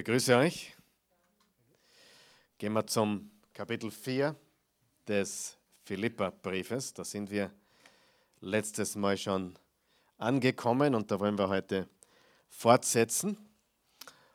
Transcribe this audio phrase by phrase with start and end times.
[0.00, 0.74] begrüße euch.
[2.56, 4.34] Gehen wir zum Kapitel 4
[5.06, 6.94] des Philippa-Briefes.
[6.94, 7.50] Da sind wir
[8.40, 9.58] letztes Mal schon
[10.16, 11.86] angekommen und da wollen wir heute
[12.48, 13.36] fortsetzen.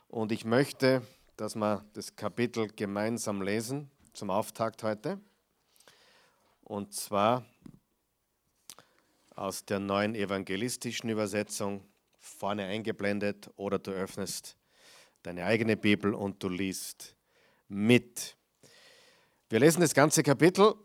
[0.08, 1.02] Und ich möchte,
[1.36, 5.20] dass wir das Kapitel gemeinsam lesen zum Auftakt heute.
[6.64, 7.44] Und zwar
[9.34, 11.84] aus der neuen evangelistischen Übersetzung,
[12.20, 14.56] vorne eingeblendet, oder du öffnest
[15.26, 17.16] deine eigene Bibel und du liest
[17.68, 18.38] mit.
[19.50, 20.76] Wir lesen das ganze Kapitel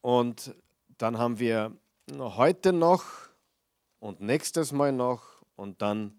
[0.00, 0.54] und
[0.96, 1.76] dann haben wir
[2.10, 3.04] heute noch
[3.98, 5.22] und nächstes Mal noch
[5.56, 6.18] und dann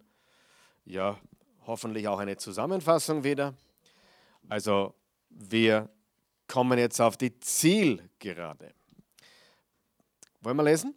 [0.85, 1.19] ja
[1.65, 3.55] hoffentlich auch eine Zusammenfassung wieder.
[4.49, 4.93] Also
[5.29, 5.89] wir
[6.47, 8.73] kommen jetzt auf die Zielgerade.
[10.41, 10.93] Wollen wir lesen?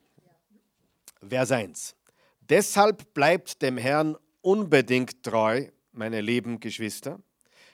[1.27, 1.97] Vers 1.
[2.41, 7.20] Deshalb bleibt dem Herrn unbedingt treu meine lieben Geschwister.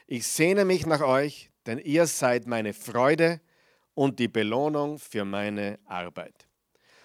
[0.07, 3.41] Ich sehne mich nach euch, denn ihr seid meine Freude
[3.95, 6.47] und die Belohnung für meine Arbeit.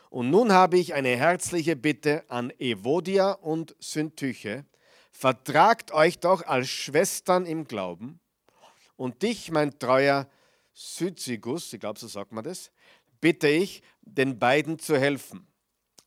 [0.10, 4.66] Und nun habe ich eine herzliche Bitte an Evodia und Syntyche.
[5.12, 8.20] Vertragt euch doch als Schwestern im Glauben
[8.96, 10.28] und dich, mein treuer
[10.74, 12.72] Syzygus, ich glaube, so sagt man das,
[13.20, 15.48] bitte ich, den beiden zu helfen.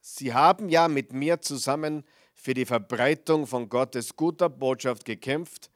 [0.00, 2.04] Sie haben ja mit mir zusammen
[2.40, 5.70] für die Verbreitung von Gottes guter Botschaft gekämpft,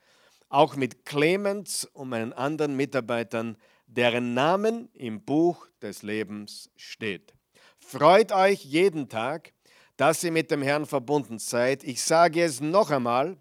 [0.48, 7.34] auch mit Clemens und meinen anderen Mitarbeitern, deren Namen im Buch des Lebens steht.
[7.78, 9.52] Freut euch jeden Tag,
[9.98, 11.84] dass ihr mit dem Herrn verbunden seid.
[11.84, 13.36] Ich sage es noch einmal,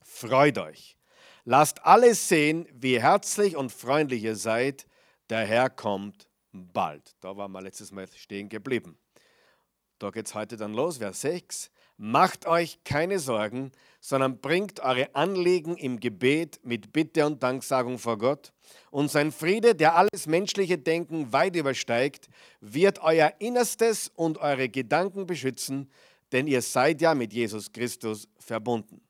[0.00, 0.96] freut euch.
[1.44, 4.86] Lasst alles sehen, wie herzlich und freundlich ihr seid.
[5.28, 7.14] Der Herr kommt bald.
[7.20, 8.96] Da waren wir letztes Mal stehen geblieben.
[9.98, 11.70] Da geht es heute dann los, Vers 6.
[12.04, 18.18] Macht euch keine Sorgen, sondern bringt eure Anliegen im Gebet mit Bitte und Danksagung vor
[18.18, 18.52] Gott.
[18.90, 22.28] Und sein Friede, der alles menschliche Denken weit übersteigt,
[22.60, 25.92] wird euer Innerstes und eure Gedanken beschützen,
[26.32, 29.00] denn ihr seid ja mit Jesus Christus verbunden.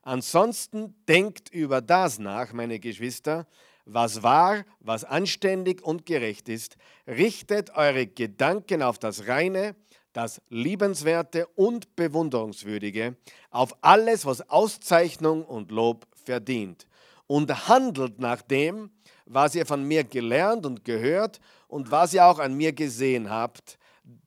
[0.00, 3.46] Ansonsten denkt über das nach, meine Geschwister,
[3.84, 6.78] was wahr, was anständig und gerecht ist.
[7.06, 9.76] Richtet eure Gedanken auf das Reine,
[10.12, 13.16] das Liebenswerte und Bewunderungswürdige,
[13.50, 16.86] auf alles, was Auszeichnung und Lob verdient.
[17.26, 18.90] Und handelt nach dem,
[19.26, 23.78] was ihr von mir gelernt und gehört und was ihr auch an mir gesehen habt,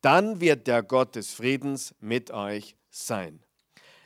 [0.01, 3.39] dann wird der Gott des Friedens mit euch sein.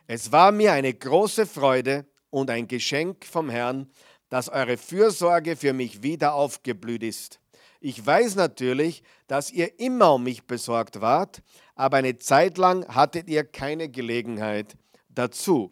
[0.07, 3.89] Es war mir eine große Freude und ein Geschenk vom Herrn,
[4.29, 7.39] dass eure Fürsorge für mich wieder aufgeblüht ist.
[7.79, 11.41] Ich weiß natürlich, dass ihr immer um mich besorgt wart,
[11.75, 14.75] aber eine Zeit lang hattet ihr keine Gelegenheit
[15.09, 15.71] dazu.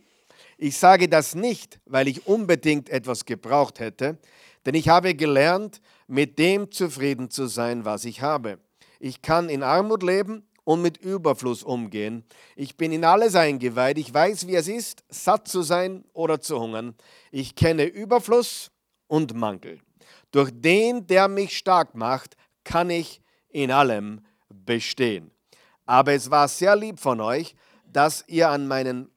[0.58, 4.18] Ich sage das nicht, weil ich unbedingt etwas gebraucht hätte,
[4.66, 8.60] denn ich habe gelernt, mit dem zufrieden zu sein, was ich habe.
[9.00, 12.24] Ich kann in Armut leben und mit Überfluss umgehen.
[12.56, 13.98] Ich bin in alles eingeweiht.
[13.98, 16.96] Ich weiß, wie es ist, satt zu sein oder zu hungern.
[17.32, 18.72] Ich kenne Überfluss
[19.08, 19.80] und Mangel.
[20.32, 25.33] Durch den, der mich stark macht, kann ich in allem bestehen.
[25.86, 27.56] Aber es war sehr lieb von euch,
[27.86, 29.10] dass ihr an meinen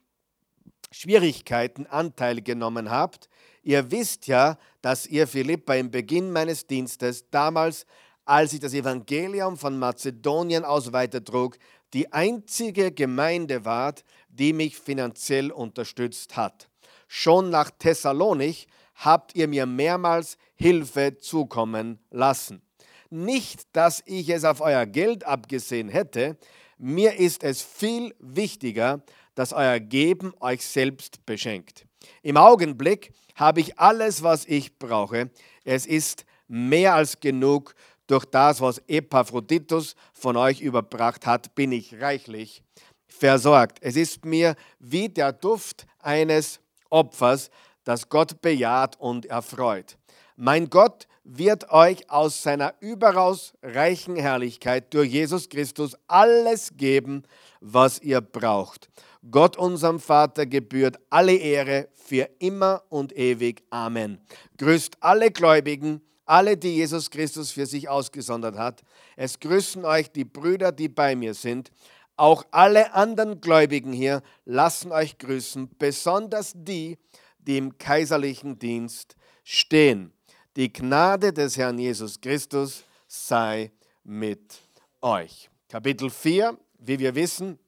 [0.90, 3.28] Schwierigkeiten Anteil genommen habt.
[3.62, 7.86] Ihr wisst ja, dass ihr Philippa im Beginn meines Dienstes, damals,
[8.24, 11.58] als ich das Evangelium von Mazedonien aus weitertrug,
[11.92, 16.68] die einzige Gemeinde wart, die mich finanziell unterstützt hat.
[17.08, 18.66] Schon nach Thessalonich
[18.96, 22.62] habt ihr mir mehrmals Hilfe zukommen lassen.
[23.10, 26.36] Nicht, dass ich es auf euer Geld abgesehen hätte,
[26.78, 29.02] mir ist es viel wichtiger,
[29.34, 31.86] dass euer Geben euch selbst beschenkt.
[32.22, 35.30] Im Augenblick habe ich alles, was ich brauche.
[35.64, 37.74] Es ist mehr als genug.
[38.06, 42.62] Durch das, was Epaphroditus von euch überbracht hat, bin ich reichlich
[43.08, 43.78] versorgt.
[43.80, 47.50] Es ist mir wie der Duft eines Opfers,
[47.84, 49.96] das Gott bejaht und erfreut.
[50.36, 57.22] Mein Gott wird euch aus seiner überaus reichen Herrlichkeit durch Jesus Christus alles geben,
[57.60, 58.90] was ihr braucht.
[59.30, 63.64] Gott unserem Vater gebührt alle Ehre für immer und ewig.
[63.70, 64.20] Amen.
[64.58, 68.82] Grüßt alle Gläubigen, alle, die Jesus Christus für sich ausgesondert hat.
[69.16, 71.70] Es grüßen euch die Brüder, die bei mir sind.
[72.16, 76.98] Auch alle anderen Gläubigen hier lassen euch grüßen, besonders die,
[77.38, 80.12] die im kaiserlichen Dienst stehen.
[80.56, 83.70] Die Gnade des Herrn Jesus Christus sei
[84.04, 84.58] mit
[85.02, 85.50] euch.
[85.68, 87.58] Kapitel 4, wie wir wissen,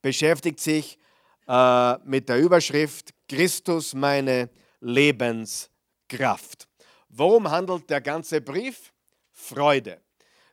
[0.00, 0.96] beschäftigt sich
[1.48, 4.48] äh, mit der Überschrift Christus meine
[4.78, 6.68] Lebenskraft.
[7.08, 8.92] Worum handelt der ganze Brief?
[9.32, 10.00] Freude.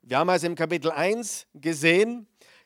[0.02, 2.26] Wir haben also im Kapitel 1 gesehen,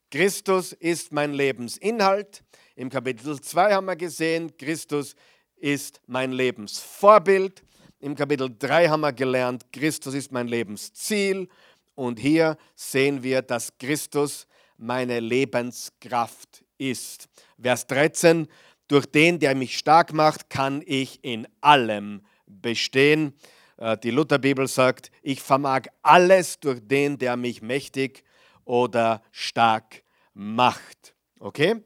[0.09, 2.45] Christus ist mein Lebensinhalt.
[2.77, 5.15] Im Kapitel 2 haben wir gesehen, Christus
[5.57, 7.61] ist mein Lebensvorbild.
[8.03, 11.47] Im Kapitel 3 haben wir gelernt, Christus ist mein Lebensziel.
[11.95, 14.45] Und hier sehen wir, dass Christus
[14.75, 17.29] meine Lebenskraft ist.
[17.57, 18.49] Vers 13,
[18.89, 23.35] durch den, der mich stark macht, kann ich in allem bestehen.
[23.77, 28.25] Äh, die Lutherbibel sagt, ich vermag alles durch den, der mich mächtig
[28.65, 30.03] oder stark
[30.33, 31.15] macht.
[31.39, 31.81] Okay?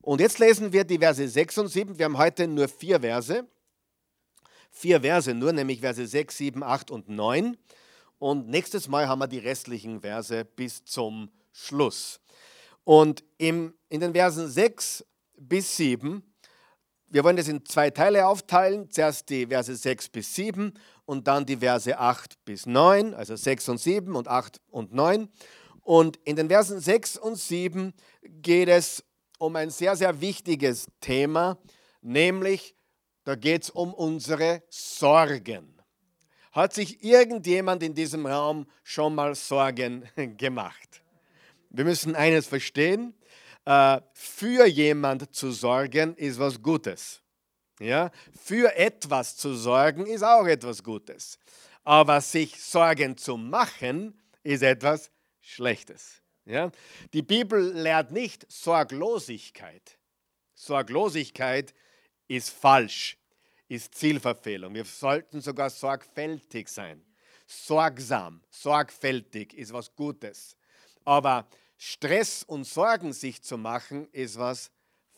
[0.00, 1.98] Und jetzt lesen wir die Verse 6 und 7.
[1.98, 3.46] Wir haben heute nur vier Verse.
[4.78, 7.56] Vier Verse nur, nämlich Verse 6, 7, 8 und 9.
[8.20, 12.20] Und nächstes Mal haben wir die restlichen Verse bis zum Schluss.
[12.84, 15.04] Und im, in den Versen 6
[15.36, 16.22] bis 7,
[17.08, 18.88] wir wollen das in zwei Teile aufteilen.
[18.88, 20.72] Zuerst die Verse 6 bis 7
[21.06, 25.28] und dann die Verse 8 bis 9, also 6 und 7 und 8 und 9.
[25.82, 29.02] Und in den Versen 6 und 7 geht es
[29.38, 31.58] um ein sehr, sehr wichtiges Thema,
[32.00, 32.76] nämlich
[33.28, 35.74] da geht es um unsere Sorgen.
[36.52, 40.08] Hat sich irgendjemand in diesem Raum schon mal Sorgen
[40.38, 41.02] gemacht?
[41.68, 43.12] Wir müssen eines verstehen,
[43.66, 47.20] äh, für jemand zu sorgen ist was Gutes.
[47.80, 48.10] Ja?
[48.34, 51.38] Für etwas zu sorgen ist auch etwas Gutes.
[51.84, 55.10] Aber sich Sorgen zu machen ist etwas
[55.42, 56.22] Schlechtes.
[56.46, 56.72] Ja?
[57.12, 59.98] Die Bibel lehrt nicht Sorglosigkeit.
[60.54, 61.74] Sorglosigkeit
[62.28, 63.17] ist falsch,
[63.68, 64.74] ist Zielverfehlung.
[64.74, 67.04] Wir sollten sogar sorgfältig sein.
[67.46, 70.56] Sorgsam, sorgfältig ist was Gutes.
[71.04, 74.70] Aber Stress und Sorgen sich zu machen, ist was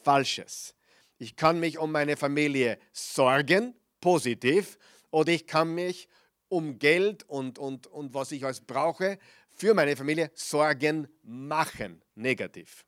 [0.03, 0.75] Falsches.
[1.19, 4.79] Ich kann mich um meine Familie sorgen, positiv,
[5.11, 6.09] oder ich kann mich
[6.49, 9.19] um Geld und, und, und was ich als brauche
[9.49, 12.85] für meine Familie Sorgen machen, negativ.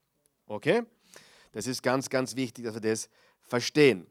[0.47, 0.83] Okay?
[1.53, 3.09] Das ist ganz, ganz wichtig, dass wir das
[3.43, 4.07] verstehen.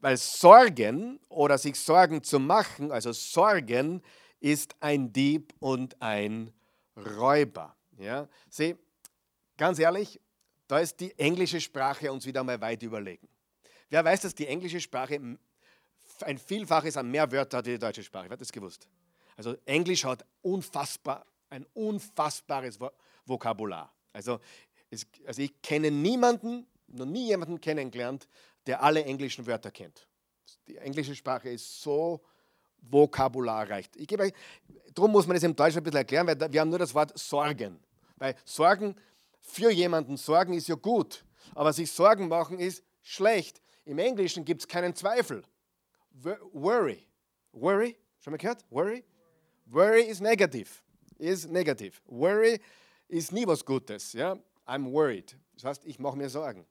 [0.00, 4.02] Weil Sorgen oder sich Sorgen zu machen, also Sorgen,
[4.40, 6.52] ist ein Dieb und ein
[6.96, 7.74] Räuber.
[7.98, 8.28] Ja?
[8.48, 8.76] Sieh,
[9.56, 10.20] ganz ehrlich,
[10.68, 13.28] da ist die englische Sprache uns wieder mal weit überlegen.
[13.90, 15.20] Wer weiß, dass die englische Sprache
[16.20, 18.26] ein Vielfaches an mehr Wörter hat als die deutsche Sprache?
[18.26, 18.88] Wer hat das gewusst?
[19.36, 22.78] Also Englisch hat unfassbar, ein unfassbares
[23.24, 23.92] Vokabular.
[24.12, 24.40] Also,
[24.90, 28.28] es, also ich kenne niemanden, noch nie jemanden kennengelernt,
[28.68, 30.06] der alle englischen Wörter kennt.
[30.68, 32.20] Die englische Sprache ist so
[32.82, 33.88] vokabularreich.
[33.96, 34.30] Ich gebe,
[34.94, 37.18] darum muss man es im Deutschen ein bisschen erklären, weil wir haben nur das Wort
[37.18, 37.80] Sorgen.
[38.16, 38.94] Weil Sorgen,
[39.40, 41.24] für jemanden sorgen ist ja gut,
[41.54, 43.62] aber sich Sorgen machen ist schlecht.
[43.86, 45.42] Im Englischen gibt es keinen Zweifel.
[46.52, 47.06] Worry.
[47.52, 47.96] Worry?
[48.20, 48.66] Schon mal gehört?
[48.68, 49.02] Worry?
[49.64, 50.84] Worry ist negativ.
[51.16, 52.02] Ist negativ.
[52.06, 52.60] Worry
[53.08, 54.12] ist nie was Gutes.
[54.12, 54.36] Ja?
[54.66, 55.34] I'm worried.
[55.54, 56.66] Das heißt, ich mache mir Sorgen.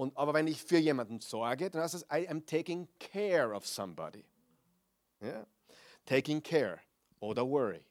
[0.00, 3.66] Und, aber wenn ich für jemanden sorge, dann heißt es, I am taking care of
[3.66, 4.24] somebody.
[5.20, 5.46] Ja?
[6.06, 6.78] Taking care
[7.18, 7.84] oder worry.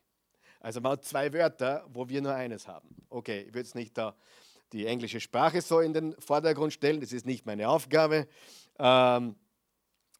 [0.60, 2.96] Also mal zwei Wörter, wo wir nur eines haben.
[3.12, 4.16] Okay, ich will jetzt nicht da
[4.74, 7.00] die englische Sprache so in den Vordergrund stellen.
[7.00, 8.28] Das ist nicht meine Aufgabe.
[8.80, 9.36] Ähm,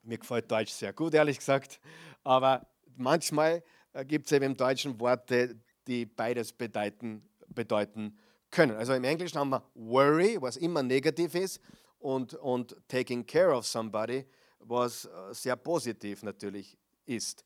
[0.04, 1.80] mir gefällt Deutsch sehr gut, ehrlich gesagt.
[2.24, 3.64] Aber manchmal
[3.94, 5.56] äh, gibt es eben im Deutschen Worte,
[5.88, 8.16] die beides bedeuten, bedeuten
[8.52, 8.78] können.
[8.78, 11.60] Also im Englischen haben wir worry, was immer negativ ist,
[12.00, 14.26] und, und taking care of somebody,
[14.60, 17.44] was äh, sehr positiv natürlich ist.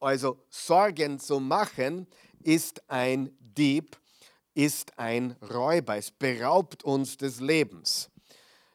[0.00, 2.06] Also Sorgen zu machen
[2.42, 3.96] ist ein Dieb
[4.56, 5.96] ist ein Räuber.
[5.96, 8.10] Es beraubt uns des Lebens.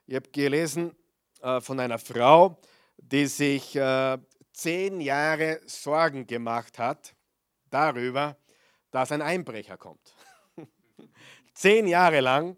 [0.06, 0.96] Ich habe gelesen
[1.42, 2.62] äh, von einer Frau,
[2.98, 4.20] die sich äh,
[4.54, 7.16] zehn Jahre Sorgen gemacht hat
[7.72, 8.38] darüber,
[8.92, 10.14] dass ein Einbrecher kommt.
[11.56, 12.58] zehn Jahre lang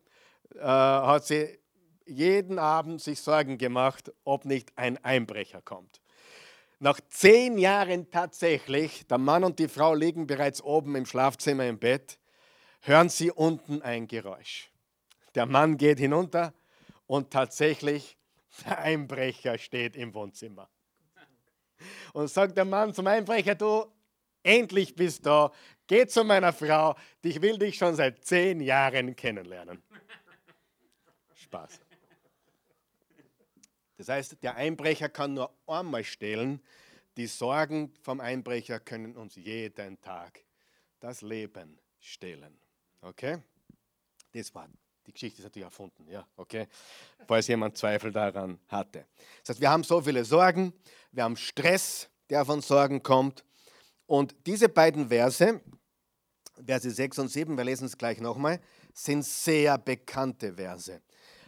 [0.55, 1.59] äh, hat sie
[2.05, 6.01] jeden Abend sich Sorgen gemacht, ob nicht ein Einbrecher kommt.
[6.79, 11.79] Nach zehn Jahren tatsächlich, der Mann und die Frau liegen bereits oben im Schlafzimmer im
[11.79, 12.19] Bett,
[12.81, 14.69] hören Sie unten ein Geräusch.
[15.35, 16.53] Der Mann geht hinunter
[17.07, 18.17] und tatsächlich
[18.65, 20.69] der Einbrecher steht im Wohnzimmer.
[22.13, 23.85] Und sagt der Mann zum Einbrecher, du,
[24.43, 25.51] endlich bist du da,
[25.87, 29.82] geh zu meiner Frau, ich will dich schon seit zehn Jahren kennenlernen.
[31.53, 31.79] Spaß.
[33.97, 36.59] Das heißt, der Einbrecher kann nur einmal stehlen,
[37.15, 40.39] die Sorgen vom Einbrecher können uns jeden Tag
[40.99, 42.57] das Leben stehlen.
[43.01, 43.37] Okay?
[44.31, 44.67] Das war
[45.05, 46.67] Die Geschichte ist natürlich erfunden, ja, okay,
[47.27, 49.05] falls jemand Zweifel daran hatte.
[49.41, 50.73] Das heißt, wir haben so viele Sorgen,
[51.11, 53.43] wir haben Stress, der von Sorgen kommt.
[54.07, 55.61] Und diese beiden Verse,
[56.65, 58.59] Verse 6 und 7, wir lesen es gleich nochmal,
[58.93, 61.01] sind sehr bekannte Verse.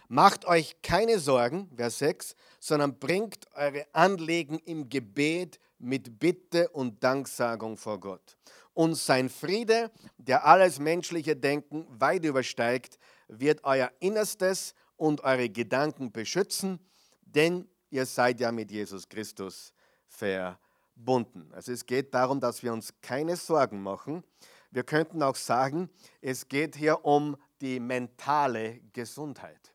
[0.08, 7.04] Macht euch keine Sorgen, Vers 6, sondern bringt eure Anliegen im Gebet mit Bitte und
[7.04, 8.38] Danksagung vor Gott.
[8.74, 16.12] Und sein Friede, der alles menschliche Denken weit übersteigt, wird euer Innerstes und eure Gedanken
[16.12, 16.80] beschützen,
[17.22, 19.74] denn ihr seid ja mit Jesus Christus
[20.08, 21.52] verbunden.
[21.54, 24.24] Also es geht darum, dass wir uns keine Sorgen machen.
[24.72, 25.90] Wir könnten auch sagen,
[26.22, 29.75] es geht hier um die mentale Gesundheit.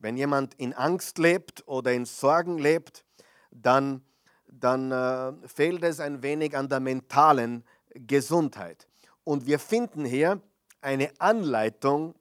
[0.00, 3.04] Wenn jemand in Angst lebt oder in Sorgen lebt,
[3.50, 4.02] dann,
[4.48, 7.64] dann äh, fehlt es ein wenig an der mentalen
[7.94, 8.88] Gesundheit.
[9.24, 10.40] Und wir finden hier
[10.80, 12.14] eine Anleitung,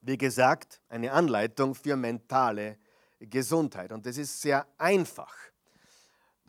[0.00, 2.78] wie gesagt, eine Anleitung für mentale
[3.18, 3.90] Gesundheit.
[3.90, 5.34] Und das ist sehr einfach.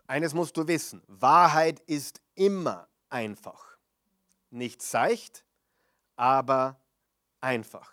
[0.05, 3.77] Eines musst du wissen, Wahrheit ist immer einfach.
[4.51, 5.43] Nicht seicht,
[6.15, 6.79] aber
[7.41, 7.91] einfach.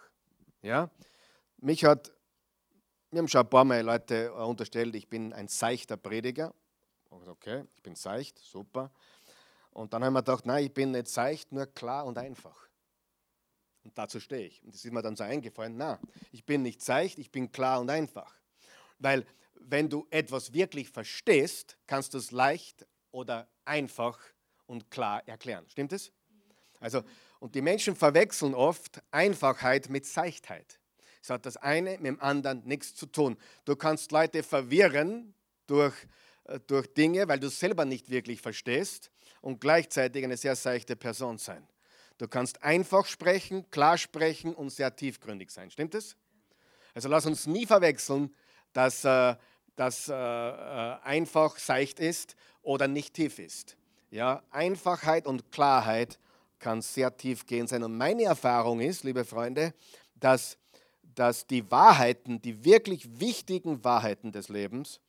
[0.61, 0.91] Ja?
[1.57, 2.13] Mich hat
[3.15, 6.53] mir haben schon ein paar Mal Leute äh, unterstellt, ich bin ein seichter Prediger.
[7.11, 8.91] Okay, ich bin seicht, super.
[9.71, 12.69] Und dann haben wir gedacht, nein, ich bin nicht seicht, nur klar und einfach.
[13.85, 14.65] Und dazu stehe ich.
[14.65, 16.01] Und das ist mir dann so eingefallen, na,
[16.33, 18.35] ich bin nicht seicht, ich bin klar und einfach.
[18.99, 24.19] Weil wenn du etwas wirklich verstehst, kannst du es leicht oder einfach
[24.67, 25.67] und klar erklären.
[25.69, 26.11] Stimmt es?
[26.81, 27.03] Also,
[27.39, 30.81] und die Menschen verwechseln oft Einfachheit mit Seichtheit.
[31.25, 33.39] Es hat das eine mit dem anderen nichts zu tun.
[33.65, 35.33] Du kannst Leute verwirren
[35.67, 35.95] durch,
[36.45, 41.39] äh, durch Dinge, weil du selber nicht wirklich verstehst und gleichzeitig eine sehr seichte Person
[41.39, 41.67] sein.
[42.19, 45.71] Du kannst einfach sprechen, klar sprechen und sehr tiefgründig sein.
[45.71, 46.15] Stimmt es?
[46.93, 48.35] Also lass uns nie verwechseln,
[48.75, 49.35] dass äh,
[49.77, 53.79] das äh, einfach seicht ist oder nicht tief ist.
[54.11, 56.19] Ja, Einfachheit und Klarheit
[56.59, 57.83] kann sehr tiefgehend sein.
[57.83, 59.73] Und meine Erfahrung ist, liebe Freunde,
[60.17, 60.59] dass
[61.15, 65.01] dass die Wahrheiten, die wirklich wichtigen Wahrheiten des Lebens,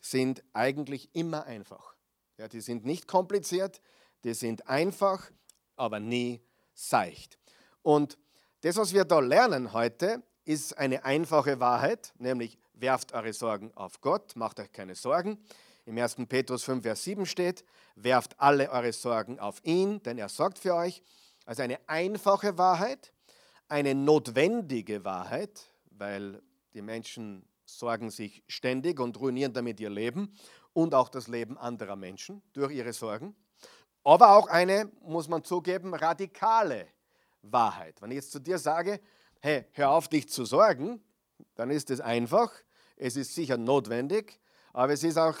[0.00, 1.94] sind eigentlich immer einfach.
[2.38, 3.80] Ja, die sind nicht kompliziert,
[4.24, 5.30] die sind einfach,
[5.76, 6.42] aber nie
[6.74, 7.38] seicht.
[7.82, 8.18] Und
[8.62, 14.00] das, was wir da lernen heute, ist eine einfache Wahrheit, nämlich werft eure Sorgen auf
[14.00, 15.38] Gott, macht euch keine Sorgen.
[15.86, 16.16] Im 1.
[16.28, 20.74] Petrus 5, Vers 7 steht, werft alle eure Sorgen auf ihn, denn er sorgt für
[20.74, 21.02] euch.
[21.46, 23.12] Also eine einfache Wahrheit,
[23.68, 26.42] eine notwendige Wahrheit, weil
[26.74, 30.32] die Menschen sorgen sich ständig und ruinieren damit ihr Leben
[30.72, 33.34] und auch das Leben anderer Menschen durch ihre Sorgen.
[34.04, 36.86] Aber auch eine, muss man zugeben, radikale
[37.42, 38.00] Wahrheit.
[38.00, 39.00] Wenn ich jetzt zu dir sage,
[39.40, 41.02] hey, hör auf dich zu sorgen,
[41.54, 42.52] dann ist es einfach,
[42.96, 44.40] es ist sicher notwendig,
[44.72, 45.36] aber es ist auch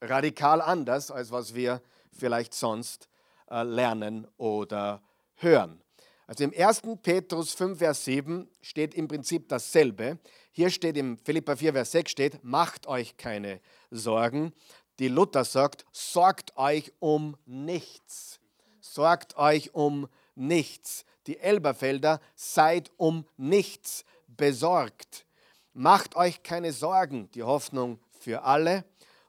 [0.00, 1.82] radikal anders, als was wir
[2.12, 3.08] vielleicht sonst
[3.50, 5.02] äh, lernen oder
[5.36, 5.82] hören.
[6.28, 6.82] Also im 1.
[7.02, 10.18] Petrus 5, Vers 7 steht im Prinzip dasselbe.
[10.52, 14.52] Hier steht im Philippa 4, Vers 6 steht, macht euch keine Sorgen.
[14.98, 18.40] Die Luther sagt, sorgt euch um nichts.
[18.78, 21.06] Sorgt euch um nichts.
[21.26, 25.24] Die Elberfelder, seid um nichts besorgt.
[25.72, 27.30] Macht euch keine Sorgen.
[27.30, 28.84] Die Hoffnung für alle.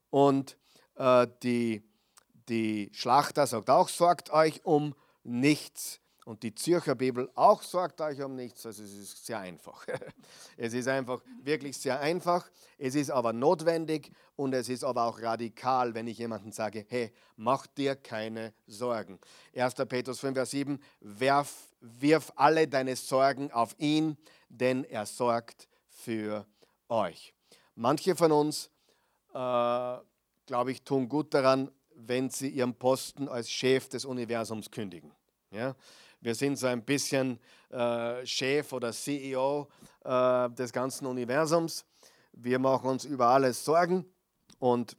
[0.09, 0.57] Und
[0.95, 1.81] äh, die,
[2.49, 8.21] die Schlachter sagt auch, sorgt euch um nichts und die Zürcher Bibel auch sorgt euch
[8.21, 8.63] um nichts.
[8.63, 9.83] Also es ist sehr einfach.
[10.57, 12.47] Es ist einfach wirklich sehr einfach.
[12.77, 17.11] Es ist aber notwendig und es ist aber auch radikal, wenn ich jemandem sage, hey,
[17.35, 19.17] mach dir keine Sorgen.
[19.55, 19.73] 1.
[19.87, 24.15] Petrus 5, Vers 7, werf, wirf alle deine Sorgen auf ihn,
[24.49, 26.45] denn er sorgt für
[26.89, 27.33] euch.
[27.73, 28.69] Manche von uns,
[29.33, 29.97] äh,
[30.45, 35.11] glaube ich, tun gut daran, wenn sie ihren Posten als Chef des Universums kündigen.
[35.51, 35.75] Ja?
[36.21, 39.69] Wir sind so ein bisschen äh, Chef oder CEO
[40.03, 41.85] äh, des ganzen Universums.
[42.33, 44.05] Wir machen uns über alles Sorgen
[44.59, 44.97] und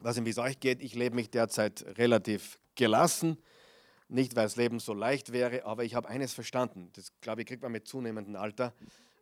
[0.00, 3.38] was wie es euch geht, ich lebe mich derzeit relativ gelassen.
[4.08, 6.90] Nicht, weil das Leben so leicht wäre, aber ich habe eines verstanden.
[6.94, 8.72] Das, glaube ich, kriegt man mit zunehmendem Alter.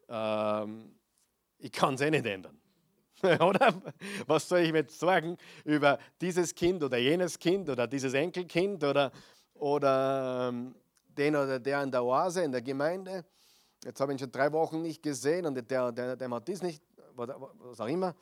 [0.09, 0.95] Ähm,
[1.59, 2.59] ich kann es eh nicht ändern.
[3.41, 3.81] oder?
[4.27, 8.85] Was soll ich mir jetzt sorgen über dieses Kind oder jenes Kind oder dieses Enkelkind
[8.85, 9.13] oder,
[9.55, 10.75] oder ähm,
[11.19, 13.25] den oder der in der Oase, in der Gemeinde.
[13.85, 16.63] Jetzt habe ich ihn schon drei Wochen nicht gesehen und der, der, der hat dies
[16.63, 16.83] nicht,
[17.15, 18.15] was auch immer.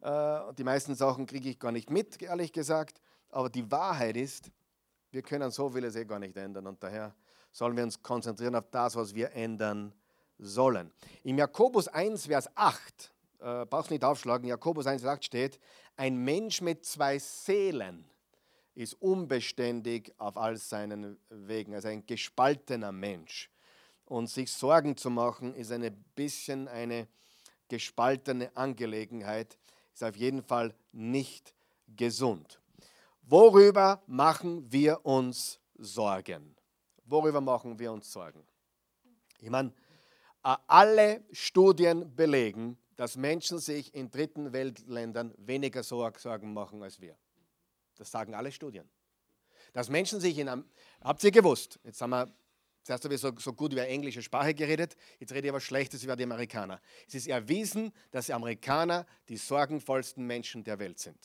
[0.00, 3.00] Äh, die meisten Sachen kriege ich gar nicht mit, ehrlich gesagt.
[3.30, 4.50] Aber die Wahrheit ist,
[5.10, 7.14] wir können so vieles eh gar nicht ändern und daher
[7.50, 9.92] sollen wir uns konzentrieren auf das, was wir ändern
[10.38, 10.92] sollen.
[11.24, 15.60] Im Jakobus 1, Vers 8, äh, brauchst nicht aufschlagen, Jakobus 1, Vers 8 steht,
[15.96, 18.08] ein Mensch mit zwei Seelen
[18.78, 23.50] ist unbeständig auf all seinen Wegen, also ein gespaltener Mensch.
[24.04, 27.08] Und sich Sorgen zu machen, ist ein bisschen eine
[27.66, 29.58] gespaltene Angelegenheit,
[29.92, 31.54] ist auf jeden Fall nicht
[31.88, 32.60] gesund.
[33.22, 36.54] Worüber machen wir uns Sorgen?
[37.04, 38.46] Worüber machen wir uns Sorgen?
[39.40, 39.72] Ich meine,
[40.42, 47.16] alle Studien belegen, dass Menschen sich in dritten Weltländern weniger Sorgen machen als wir.
[47.98, 48.88] Das sagen alle Studien.
[49.72, 50.64] Dass Menschen sich in einem,
[51.02, 52.32] habt ihr gewusst, jetzt haben wir,
[52.82, 56.02] zuerst habe ich so, so gut über englische Sprache geredet, jetzt rede ich aber Schlechtes
[56.02, 56.80] über die Amerikaner.
[57.06, 61.18] Es ist erwiesen, dass Amerikaner die sorgenvollsten Menschen der Welt sind.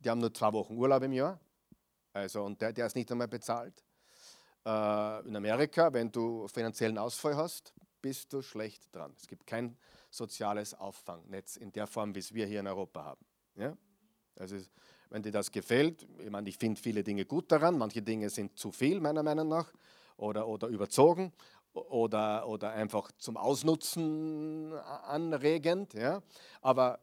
[0.00, 1.40] Die haben nur zwei Wochen Urlaub im Jahr,
[2.14, 3.84] also, und der, der ist nicht einmal bezahlt.
[4.64, 9.12] Äh, in Amerika, wenn du finanziellen Ausfall hast, bist du schlecht dran.
[9.18, 9.76] Es gibt kein
[10.10, 13.26] soziales Auffangnetz in der Form, wie es wir hier in Europa haben.
[13.56, 13.76] Ja?
[14.36, 14.56] Also,
[15.10, 18.58] wenn dir das gefällt, ich meine, ich finde viele Dinge gut daran, manche Dinge sind
[18.58, 19.72] zu viel, meiner Meinung nach,
[20.16, 21.32] oder, oder überzogen
[21.72, 25.94] oder, oder einfach zum Ausnutzen anregend.
[25.94, 26.22] Ja?
[26.60, 27.00] Aber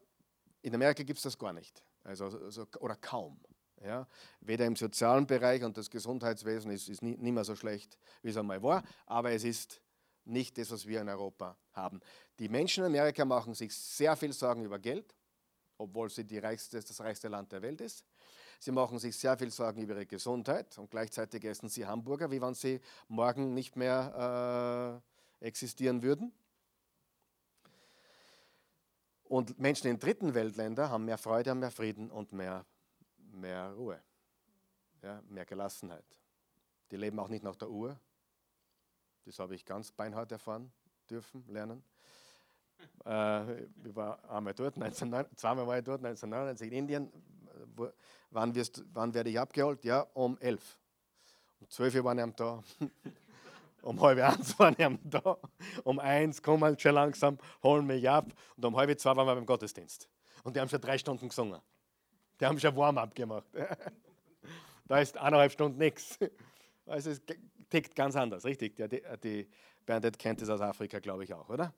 [0.62, 3.40] in Amerika gibt es das gar nicht, also, also, oder kaum.
[3.84, 4.08] Ja?
[4.42, 8.38] Weder im sozialen Bereich und das Gesundheitswesen ist, ist nicht mehr so schlecht, wie es
[8.38, 9.82] einmal war, aber es ist
[10.24, 12.00] nicht das, was wir in Europa haben.
[12.38, 15.16] Die Menschen in Amerika machen sich sehr viel Sorgen über Geld
[15.82, 18.06] obwohl sie reichste, das reichste Land der Welt ist.
[18.60, 22.42] Sie machen sich sehr viel Sorgen über ihre Gesundheit und gleichzeitig essen sie Hamburger, wie
[22.42, 25.02] wenn sie morgen nicht mehr
[25.42, 26.32] äh, existieren würden.
[29.24, 32.66] Und Menschen in dritten Weltländern haben mehr Freude, haben mehr Frieden und mehr,
[33.18, 34.02] mehr Ruhe,
[35.02, 36.06] ja, mehr Gelassenheit.
[36.92, 37.98] Die leben auch nicht nach der Uhr.
[39.26, 40.72] Das habe ich ganz beinhart erfahren
[41.10, 41.84] dürfen, lernen.
[43.06, 47.12] Äh, ich war einmal dort, 19, zweimal war ich dort, 1999 in Indien.
[48.30, 49.84] Wann, wirst, wann werde ich abgeholt?
[49.84, 50.78] Ja, um 11.
[51.60, 52.64] Um 12 Uhr waren ich am da.
[53.82, 55.38] um halb eins waren am da.
[55.84, 58.28] Um eins kommen halt schon langsam, holen mich ab.
[58.56, 60.10] Und um halb zwei waren wir beim Gottesdienst.
[60.44, 61.60] Und die haben schon drei Stunden gesungen.
[62.40, 63.48] Die haben schon Warm-up gemacht.
[64.88, 66.18] da ist eineinhalb Stunden nichts.
[66.86, 67.22] Also es
[67.70, 68.76] tickt ganz anders, richtig?
[68.76, 69.50] Die, die
[69.86, 71.74] Bernadette kennt das aus Afrika, glaube ich auch, oder?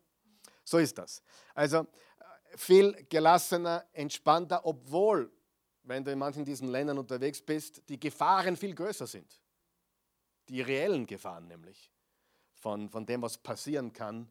[0.64, 1.22] So ist das.
[1.54, 1.86] Also äh,
[2.58, 5.32] viel gelassener, entspannter, obwohl,
[5.84, 9.42] wenn du in manchen diesen Ländern unterwegs bist, die Gefahren viel größer sind.
[10.50, 11.92] Die reellen Gefahren nämlich.
[12.54, 14.30] Von, von dem, was passieren kann,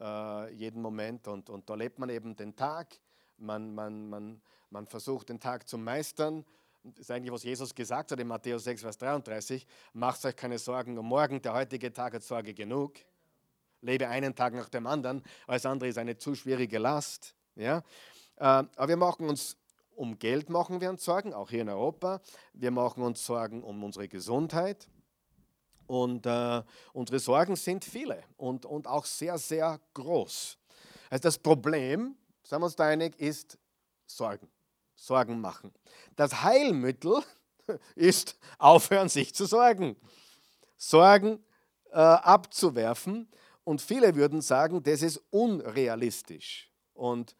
[0.00, 1.26] äh, jeden Moment.
[1.26, 2.94] Und, und da lebt man eben den Tag.
[3.38, 6.44] Man, man, man, man versucht den Tag zu meistern.
[6.84, 9.66] Das ist eigentlich, was Jesus gesagt hat in Matthäus 6, Vers 33.
[9.92, 12.94] Macht euch keine Sorgen um morgen, der heutige Tag hat Sorge genug
[13.82, 17.34] lebe einen Tag nach dem anderen, alles andere ist eine zu schwierige Last.
[17.56, 17.78] Ja?
[18.36, 19.56] Äh, aber wir machen uns
[19.94, 22.20] um Geld machen wir uns Sorgen, auch hier in Europa.
[22.54, 24.88] Wir machen uns Sorgen um unsere Gesundheit.
[25.86, 26.62] Und äh,
[26.94, 30.56] unsere Sorgen sind viele und, und auch sehr, sehr groß.
[31.10, 33.58] Also das Problem, sagen wir uns da einig, ist
[34.06, 34.48] Sorgen.
[34.94, 35.72] Sorgen machen.
[36.16, 37.22] Das Heilmittel
[37.94, 39.96] ist aufhören, sich zu sorgen.
[40.76, 41.44] Sorgen
[41.90, 43.28] äh, abzuwerfen
[43.64, 46.70] und viele würden sagen, das ist unrealistisch.
[46.94, 47.36] Und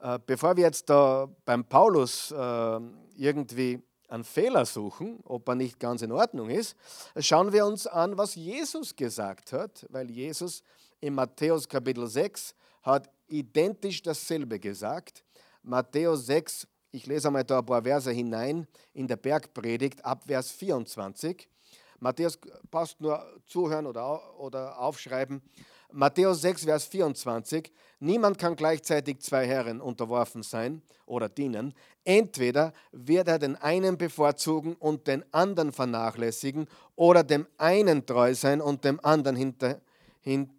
[0.00, 2.80] äh, bevor wir jetzt da beim Paulus äh,
[3.16, 6.76] irgendwie einen Fehler suchen, ob er nicht ganz in Ordnung ist,
[7.18, 10.62] schauen wir uns an, was Jesus gesagt hat, weil Jesus
[11.00, 15.24] in Matthäus Kapitel 6 hat identisch dasselbe gesagt.
[15.62, 20.50] Matthäus 6, ich lese einmal da ein paar Verse hinein in der Bergpredigt ab Vers
[20.50, 21.48] 24.
[22.02, 22.36] Matthäus,
[22.68, 25.40] passt nur zuhören oder, oder aufschreiben.
[25.92, 27.72] Matthäus 6, Vers 24.
[28.00, 31.74] Niemand kann gleichzeitig zwei Herren unterworfen sein oder dienen.
[32.02, 38.60] Entweder wird er den einen bevorzugen und den anderen vernachlässigen oder dem einen treu sein
[38.60, 39.80] und dem anderen hinter,
[40.22, 40.50] hin,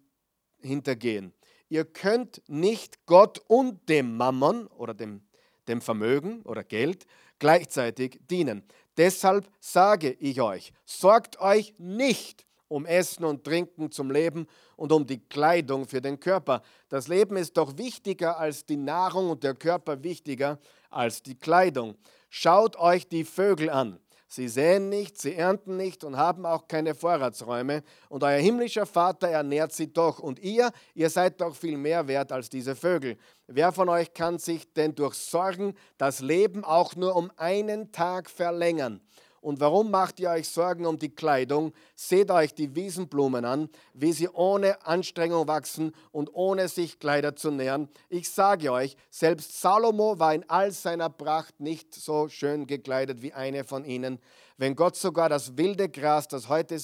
[0.62, 1.34] hintergehen.
[1.68, 5.20] Ihr könnt nicht Gott und dem Mammon oder dem,
[5.68, 7.06] dem Vermögen oder Geld
[7.38, 8.62] gleichzeitig dienen.
[8.96, 15.06] Deshalb sage ich euch, sorgt euch nicht um Essen und Trinken zum Leben und um
[15.06, 16.62] die Kleidung für den Körper.
[16.88, 20.58] Das Leben ist doch wichtiger als die Nahrung und der Körper wichtiger
[20.90, 21.96] als die Kleidung.
[22.30, 24.00] Schaut euch die Vögel an.
[24.34, 27.84] Sie säen nicht, sie ernten nicht und haben auch keine Vorratsräume.
[28.08, 30.18] Und euer himmlischer Vater ernährt sie doch.
[30.18, 33.16] Und ihr, ihr seid doch viel mehr wert als diese Vögel.
[33.46, 38.28] Wer von euch kann sich denn durch Sorgen das Leben auch nur um einen Tag
[38.28, 39.00] verlängern?
[39.44, 41.74] Und warum macht ihr euch Sorgen um die Kleidung?
[41.94, 47.50] Seht euch die Wiesenblumen an, wie sie ohne Anstrengung wachsen und ohne sich Kleider zu
[47.50, 47.90] nähren.
[48.08, 53.34] Ich sage euch, selbst Salomo war in all seiner Pracht nicht so schön gekleidet wie
[53.34, 54.18] eine von ihnen.
[54.56, 56.78] Wenn Gott sogar das wilde Gras, das heute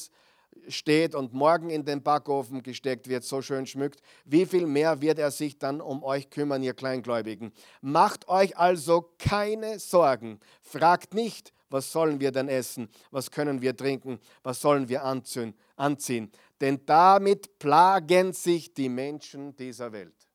[0.68, 5.18] steht und morgen in den Backofen gesteckt wird, so schön schmückt, wie viel mehr wird
[5.18, 7.52] er sich dann um euch kümmern, ihr Kleingläubigen?
[7.80, 10.40] Macht euch also keine Sorgen.
[10.60, 12.88] Fragt nicht, was sollen wir denn essen?
[13.10, 14.18] Was können wir trinken?
[14.42, 16.32] Was sollen wir anziehen?
[16.60, 20.28] Denn damit plagen sich die Menschen dieser Welt.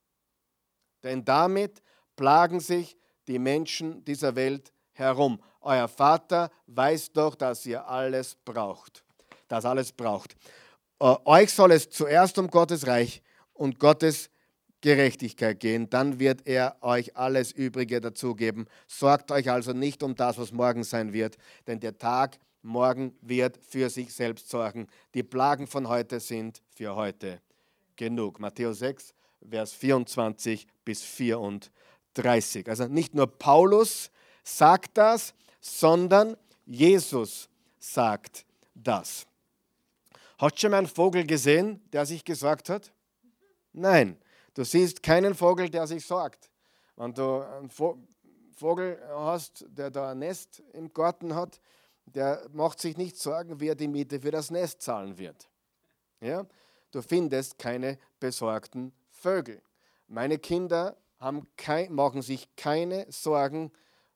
[1.04, 1.84] Denn damit
[2.15, 5.39] plagen sich die Menschen dieser Welt herum.
[5.62, 9.06] Euer Vater weiß doch, dass ihr alles braucht
[9.48, 10.36] das alles braucht.
[11.00, 13.21] Äh, euch soll es zuerst um Gottes Reich
[13.54, 14.30] und Gottes
[14.81, 18.67] Gerechtigkeit gehen, dann wird er euch alles Übrige dazugeben.
[18.88, 23.59] Sorgt euch also nicht um das, was morgen sein wird, denn der Tag morgen wird
[23.67, 24.88] für sich selbst sorgen.
[25.13, 27.41] Die Plagen von heute sind für heute
[27.95, 28.39] genug.
[28.39, 29.13] Matthäus 6,
[29.49, 32.67] Vers 24 bis 34.
[32.67, 34.11] Also nicht nur Paulus
[34.43, 36.35] sagt das, sondern
[36.65, 39.25] Jesus sagt das.
[40.38, 42.91] Hast du schon mal einen Vogel gesehen, der sich gesorgt hat?
[43.71, 44.17] Nein,
[44.55, 46.49] du siehst keinen Vogel, der sich sorgt.
[46.95, 51.61] Wenn du einen Vogel hast, der da ein Nest im Garten hat,
[52.05, 55.49] der macht sich nicht Sorgen, wie er die Miete für das Nest zahlen wird.
[56.21, 56.45] Ja?
[56.91, 59.61] Du findest keine besorgten Vögel.
[60.07, 60.97] Meine Kinder
[61.57, 63.71] kein, machen sich keine Sorgen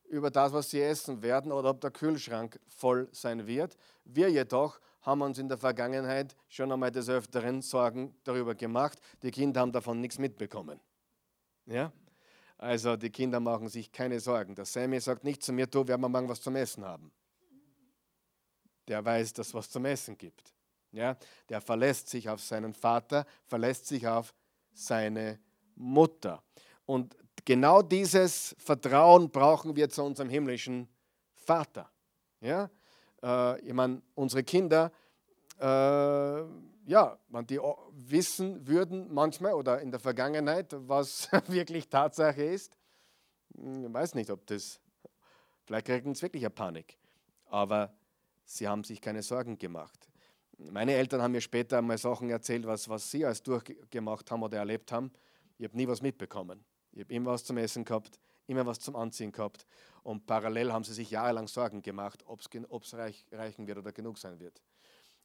[0.07, 3.77] über das, was sie essen werden oder ob der Kühlschrank voll sein wird.
[4.05, 8.99] Wir jedoch haben uns in der Vergangenheit schon einmal des Öfteren Sorgen darüber gemacht.
[9.23, 10.79] Die Kinder haben davon nichts mitbekommen.
[11.65, 11.91] Ja?
[12.57, 14.55] Also die Kinder machen sich keine Sorgen.
[14.55, 17.11] Der Sammy sagt nicht zu mir, du, werden wir morgen was zum Essen haben.
[18.87, 20.53] Der weiß, dass es was zum Essen gibt.
[20.91, 21.15] Ja?
[21.47, 24.33] Der verlässt sich auf seinen Vater, verlässt sich auf
[24.73, 25.39] seine
[25.75, 26.43] Mutter.
[26.85, 30.89] Und genau dieses Vertrauen brauchen wir zu unserem himmlischen
[31.33, 31.89] Vater.
[32.41, 32.69] Ja?
[33.23, 34.91] Äh, ich meine, unsere Kinder,
[35.59, 37.59] äh, ja, wenn die
[37.91, 42.77] wissen würden manchmal oder in der Vergangenheit, was wirklich Tatsache ist,
[43.55, 44.79] hm, ich weiß nicht, ob das,
[45.65, 46.97] vielleicht kriegen sie wirklich eine Panik,
[47.45, 47.93] aber
[48.45, 50.07] sie haben sich keine Sorgen gemacht.
[50.57, 54.57] Meine Eltern haben mir später einmal Sachen erzählt, was, was sie als durchgemacht haben oder
[54.57, 55.11] erlebt haben.
[55.57, 56.65] Ich habe nie was mitbekommen.
[56.91, 59.65] Ich habe immer was zum Essen gehabt, immer was zum Anziehen gehabt.
[60.03, 64.17] Und parallel haben sie sich jahrelang Sorgen gemacht, ob es reich, reichen wird oder genug
[64.17, 64.61] sein wird.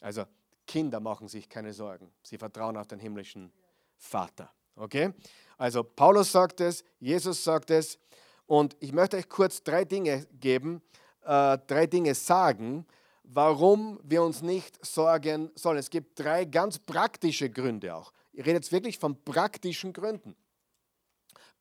[0.00, 0.24] Also
[0.66, 2.12] Kinder machen sich keine Sorgen.
[2.22, 3.52] Sie vertrauen auf den himmlischen
[3.96, 4.50] Vater.
[4.76, 5.12] Okay?
[5.56, 7.98] Also Paulus sagt es, Jesus sagt es.
[8.46, 10.82] Und ich möchte euch kurz drei Dinge geben,
[11.22, 12.86] äh, drei Dinge sagen,
[13.22, 15.78] warum wir uns nicht sorgen sollen.
[15.78, 18.12] Es gibt drei ganz praktische Gründe auch.
[18.32, 20.36] Ich rede jetzt wirklich von praktischen Gründen.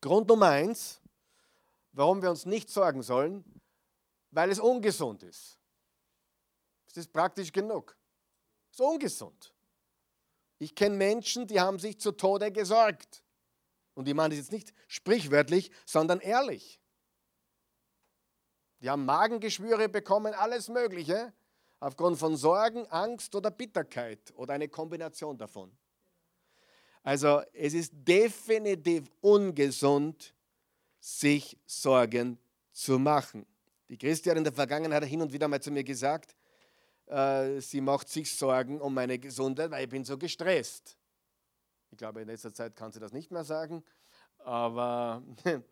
[0.00, 1.00] Grund Nummer eins,
[1.94, 3.44] warum wir uns nicht sorgen sollen,
[4.30, 5.58] weil es ungesund ist.
[6.86, 7.96] Es ist praktisch genug.
[8.70, 9.54] Es ist ungesund.
[10.58, 13.22] Ich kenne Menschen, die haben sich zu Tode gesorgt.
[13.94, 16.80] Und ich meine das jetzt nicht sprichwörtlich, sondern ehrlich.
[18.80, 21.32] Die haben Magengeschwüre bekommen, alles Mögliche,
[21.80, 25.76] aufgrund von Sorgen, Angst oder Bitterkeit oder eine Kombination davon.
[27.02, 30.33] Also es ist definitiv ungesund,
[31.04, 32.38] sich Sorgen
[32.72, 33.44] zu machen.
[33.90, 36.34] Die Christi hat in der Vergangenheit hin und wieder mal zu mir gesagt,
[37.06, 40.96] äh, sie macht sich Sorgen um meine Gesundheit, weil ich bin so gestresst.
[41.90, 43.84] Ich glaube, in letzter Zeit kann sie das nicht mehr sagen,
[44.38, 45.22] aber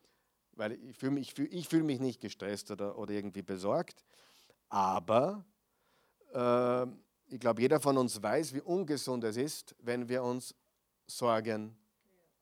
[0.52, 4.04] weil ich fühle mich, fühl, fühl mich nicht gestresst oder, oder irgendwie besorgt.
[4.68, 5.46] Aber
[6.34, 6.86] äh,
[7.32, 10.54] ich glaube, jeder von uns weiß, wie ungesund es ist, wenn wir uns
[11.06, 11.74] Sorgen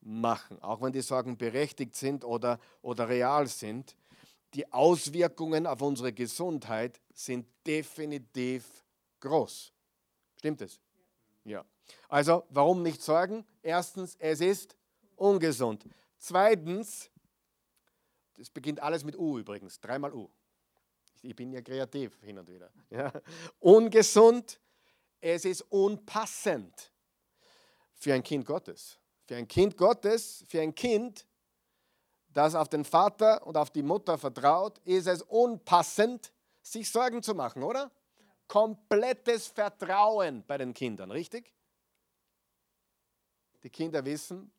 [0.02, 3.96] machen auch wenn die Sorgen berechtigt sind oder, oder real sind.
[4.54, 8.84] Die Auswirkungen auf unsere Gesundheit sind definitiv
[9.20, 9.72] groß.
[10.38, 10.80] Stimmt es?
[11.44, 11.64] Ja.
[12.08, 13.44] Also, warum nicht sorgen?
[13.62, 14.76] Erstens, es ist
[15.16, 15.84] ungesund.
[16.18, 17.10] Zweitens,
[18.34, 20.28] das beginnt alles mit U übrigens, dreimal U.
[21.22, 22.70] Ich bin ja kreativ hin und wieder.
[22.90, 23.12] Ja.
[23.60, 24.58] Ungesund,
[25.20, 26.92] es ist unpassend
[27.94, 28.99] für ein Kind Gottes.
[29.30, 31.24] Für ein Kind Gottes, für ein Kind,
[32.32, 37.36] das auf den Vater und auf die Mutter vertraut, ist es unpassend, sich Sorgen zu
[37.36, 37.92] machen, oder?
[38.48, 41.54] Komplettes Vertrauen bei den Kindern, richtig?
[43.62, 44.50] Die Kinder wissen,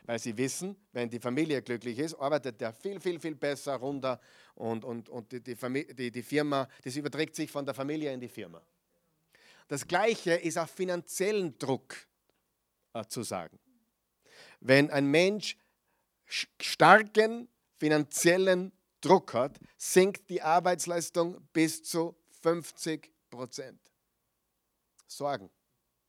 [0.05, 4.21] Weil sie wissen, wenn die Familie glücklich ist, arbeitet der viel, viel, viel besser runter
[4.55, 5.57] und, und, und die, die,
[5.95, 8.61] die, die Firma, das überträgt sich von der Familie in die Firma.
[9.69, 11.97] Das Gleiche ist auch finanziellen Druck
[12.93, 13.59] äh, zu sagen.
[14.61, 15.57] Wenn ein Mensch
[16.27, 23.81] starken finanziellen Druck hat, sinkt die Arbeitsleistung bis zu 50 Prozent.
[25.07, 25.51] Sorgen.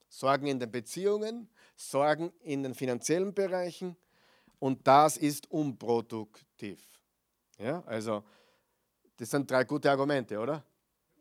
[0.09, 1.49] Sorgen in den Beziehungen,
[1.89, 3.97] Sorgen in den finanziellen Bereichen
[4.59, 6.85] und das ist unproduktiv.
[7.57, 8.23] Ja, also
[9.17, 10.63] das sind drei gute Argumente, oder?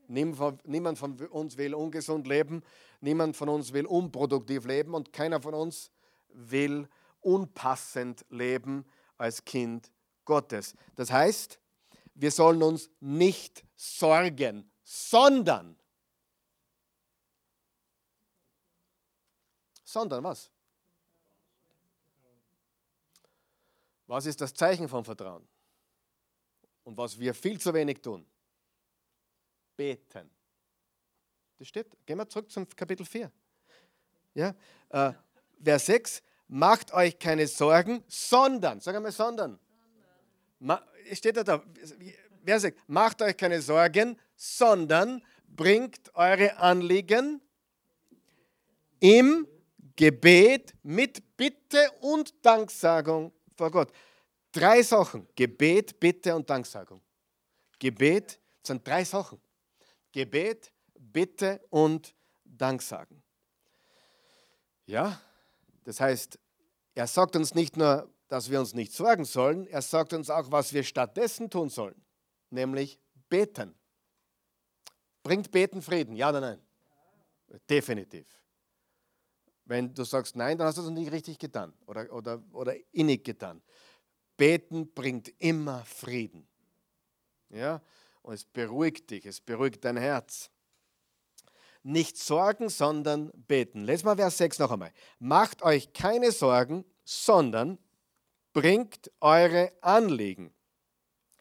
[0.07, 2.63] Niemand von uns will ungesund leben,
[3.01, 5.91] niemand von uns will unproduktiv leben und keiner von uns
[6.33, 6.89] will
[7.21, 8.85] unpassend leben
[9.17, 9.91] als Kind
[10.25, 10.75] Gottes.
[10.97, 11.61] Das heißt,
[12.15, 15.77] wir sollen uns nicht sorgen, sondern,
[19.91, 20.51] sondern was?
[24.07, 25.47] Was ist das Zeichen von Vertrauen?
[26.85, 28.27] Und was wir viel zu wenig tun?
[29.77, 30.31] Beten.
[31.59, 31.87] Das steht.
[32.07, 33.31] Gehen wir zurück zum Kapitel 4.
[34.35, 34.55] Ja?
[34.89, 35.13] Äh,
[35.63, 39.59] Vers 6 macht euch keine Sorgen, sondern, sag einmal sondern.
[40.59, 41.63] Ma, steht da da,
[42.43, 47.41] wer sagt, macht euch keine Sorgen, sondern bringt eure Anliegen
[48.99, 49.47] im
[49.97, 53.93] Gebet mit Bitte und Danksagung vor Gott.
[54.53, 57.01] Drei Sachen, Gebet, Bitte und Danksagung.
[57.79, 59.41] Gebet sind drei Sachen.
[60.13, 63.23] Gebet, Bitte und Danksagen.
[64.87, 65.21] Ja,
[65.85, 66.39] das heißt,
[66.95, 70.51] er sagt uns nicht nur, dass wir uns nicht sorgen sollen, er sagt uns auch,
[70.51, 72.01] was wir stattdessen tun sollen,
[72.51, 72.99] nämlich
[73.29, 73.75] beten.
[75.23, 76.17] Bringt Beten Frieden?
[76.17, 76.61] Ja oder nein?
[77.69, 78.27] Definitiv.
[79.71, 83.23] Wenn du sagst nein, dann hast du es nicht richtig getan oder, oder, oder innig
[83.23, 83.63] getan.
[84.37, 86.49] Beten bringt immer Frieden.
[87.51, 87.81] Ja?
[88.23, 90.51] Und es beruhigt dich, es beruhigt dein Herz
[91.85, 93.85] nicht sorgen, sondern beten.
[93.85, 94.93] Lesen wir Vers 6 noch einmal.
[95.21, 97.79] Macht euch keine Sorgen, sondern
[98.53, 100.53] bringt eure Anliegen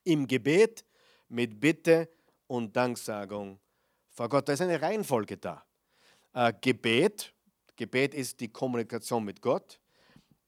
[0.03, 0.85] im Gebet
[1.29, 2.07] mit Bitte
[2.45, 3.59] und Danksagung
[4.11, 4.47] vor Gott.
[4.47, 5.65] Da ist eine Reihenfolge da.
[6.33, 7.33] Äh, Gebet,
[7.79, 9.79] Gebet ist die Kommunikation mit Gott.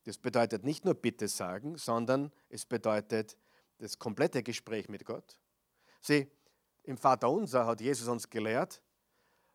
[0.04, 3.38] Das bedeutet nicht nur Bitte sagen, sondern es bedeutet
[3.78, 5.40] das komplette Gespräch mit Gott.
[6.02, 6.28] Sieh,
[6.84, 8.82] im Vater Unser hat Jesus uns gelehrt,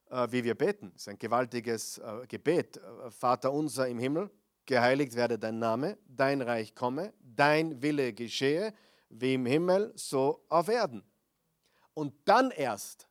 [0.09, 0.91] äh, wie wir beten.
[0.95, 2.79] Das ist ein gewaltiges äh, Gebet.
[2.79, 4.31] Äh, Vater unser im Himmel,
[4.65, 8.73] geheiligt werde dein Name, dein Reich komme, dein Wille geschehe,
[9.11, 11.05] wie im Himmel, so auf Erden.
[11.93, 13.07] Und dann erst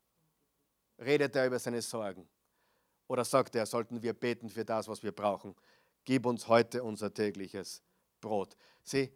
[0.97, 2.28] redet er über seine Sorgen.
[3.07, 5.55] Oder sagt er, sollten wir beten für das, was wir brauchen.
[6.03, 7.81] Gib uns heute unser tägliches
[8.21, 8.55] Brot.
[8.83, 9.11] Sieh,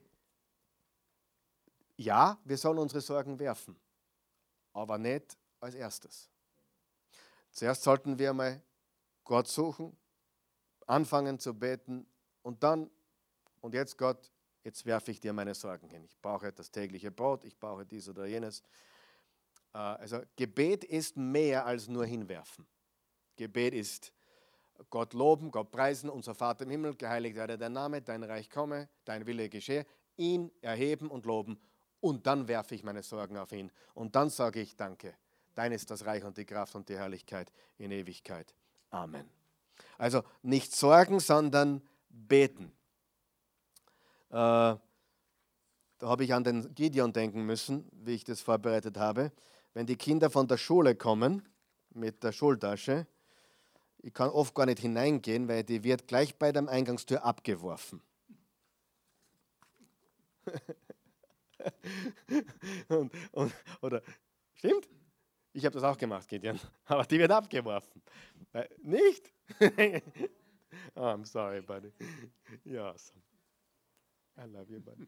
[1.97, 3.79] ja, wir sollen unsere Sorgen werfen,
[4.73, 6.29] aber nicht als erstes.
[7.51, 8.61] Zuerst sollten wir mal
[9.23, 9.97] Gott suchen,
[10.87, 12.07] anfangen zu beten
[12.41, 12.89] und dann,
[13.61, 14.31] und jetzt Gott,
[14.63, 16.03] jetzt werfe ich dir meine Sorgen hin.
[16.05, 18.61] Ich brauche das tägliche Brot, ich brauche dies oder jenes.
[19.73, 22.65] Äh, also Gebet ist mehr als nur hinwerfen.
[23.39, 24.11] Gebet ist
[24.89, 28.89] Gott loben, Gott preisen, unser Vater im Himmel, geheiligt werde dein Name, dein Reich komme,
[29.05, 29.85] dein Wille geschehe,
[30.17, 31.57] ihn erheben und loben
[32.01, 35.13] und dann werfe ich meine Sorgen auf ihn und dann sage ich Danke.
[35.55, 38.53] Dein ist das Reich und die Kraft und die Herrlichkeit in Ewigkeit.
[38.89, 39.29] Amen.
[39.97, 42.73] Also nicht sorgen, sondern beten.
[44.29, 44.81] Äh, da
[46.01, 49.31] habe ich an den Gideon denken müssen, wie ich das vorbereitet habe.
[49.73, 51.47] Wenn die Kinder von der Schule kommen
[51.91, 53.07] mit der Schultasche,
[54.01, 58.01] ich kann oft gar nicht hineingehen, weil die wird gleich bei der Eingangstür abgeworfen.
[62.87, 64.01] und, und, oder
[64.55, 64.89] stimmt?
[65.53, 66.59] Ich habe das auch gemacht, Gideon.
[66.85, 68.01] Aber die wird abgeworfen.
[68.53, 69.31] Äh, nicht?
[69.59, 69.65] oh,
[71.01, 71.91] I'm sorry, buddy.
[72.65, 73.21] You're awesome.
[74.37, 75.07] I love you, buddy.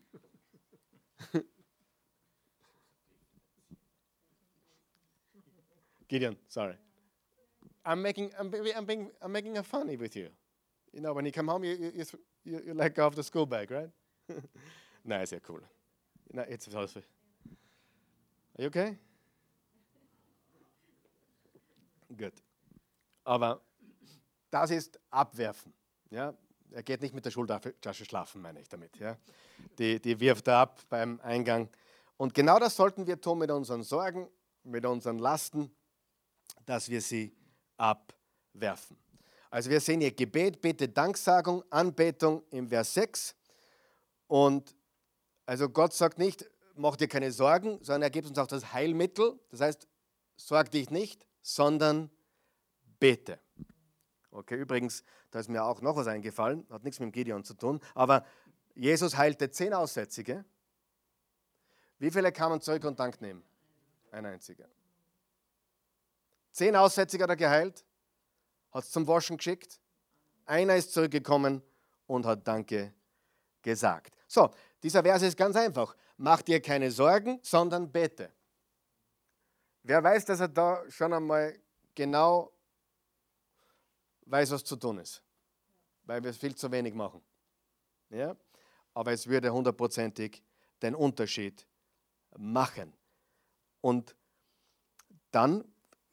[6.07, 6.75] Gideon, sorry.
[7.85, 10.29] I'm making, I'm, I'm, being, I'm making a funny with you.
[10.93, 12.05] You know, when you come home, you, you,
[12.43, 13.89] you, you let go of the school bag, right?
[15.05, 15.59] no, it's yeah, cool.
[16.33, 16.99] No, it's also.
[16.99, 18.97] Are you okay?
[22.15, 22.33] Gut.
[23.23, 23.61] Aber
[24.49, 25.73] das ist Abwerfen.
[26.09, 26.33] Ja?
[26.71, 28.97] Er geht nicht mit der Schultasche schlafen, meine ich damit.
[28.97, 29.17] Ja?
[29.77, 31.69] Die, die wirft er ab beim Eingang.
[32.17, 34.29] Und genau das sollten wir tun mit unseren Sorgen,
[34.63, 35.71] mit unseren Lasten,
[36.65, 37.33] dass wir sie
[37.81, 38.95] abwerfen.
[39.49, 43.35] Also wir sehen hier Gebet, Bitte, Danksagung, Anbetung im Vers 6.
[44.27, 44.75] Und
[45.45, 49.37] also Gott sagt nicht, mach dir keine Sorgen, sondern er gibt uns auch das Heilmittel.
[49.49, 49.87] Das heißt,
[50.37, 52.09] sorg dich nicht, sondern
[52.99, 53.39] bete.
[54.29, 57.53] Okay, übrigens, da ist mir auch noch was eingefallen, hat nichts mit dem Gideon zu
[57.53, 58.25] tun, aber
[58.75, 60.45] Jesus heilte zehn Aussätzige.
[61.99, 63.43] Wie viele kamen zurück und Dank nehmen?
[64.11, 64.67] Ein einziger.
[66.51, 67.85] Zehn Aussätzige hat er geheilt,
[68.71, 69.79] hat es zum Waschen geschickt.
[70.45, 71.61] Einer ist zurückgekommen
[72.07, 72.93] und hat Danke
[73.61, 74.15] gesagt.
[74.27, 74.49] So,
[74.83, 75.95] dieser Vers ist ganz einfach.
[76.17, 78.31] Mach dir keine Sorgen, sondern bete.
[79.83, 81.59] Wer weiß, dass er da schon einmal
[81.95, 82.51] genau
[84.25, 85.23] weiß, was zu tun ist?
[86.03, 87.21] Weil wir viel zu wenig machen.
[88.09, 88.35] Ja?
[88.93, 90.43] Aber es würde hundertprozentig
[90.81, 91.65] den Unterschied
[92.37, 92.93] machen.
[93.81, 94.15] Und
[95.31, 95.70] dann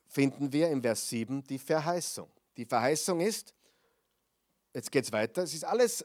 [0.09, 2.31] finden wir im Vers 7 die Verheißung.
[2.57, 3.55] Die Verheißung ist,
[4.75, 6.05] jetzt geht es weiter, es ist alles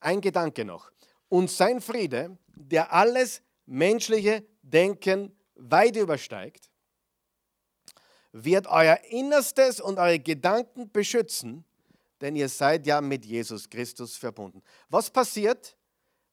[0.00, 0.90] ein Gedanke noch.
[1.28, 6.68] Und sein Friede, der alles menschliche Denken weit übersteigt,
[8.32, 11.64] wird euer Innerstes und eure Gedanken beschützen,
[12.20, 14.62] denn ihr seid ja mit Jesus Christus verbunden.
[14.88, 15.76] Was passiert,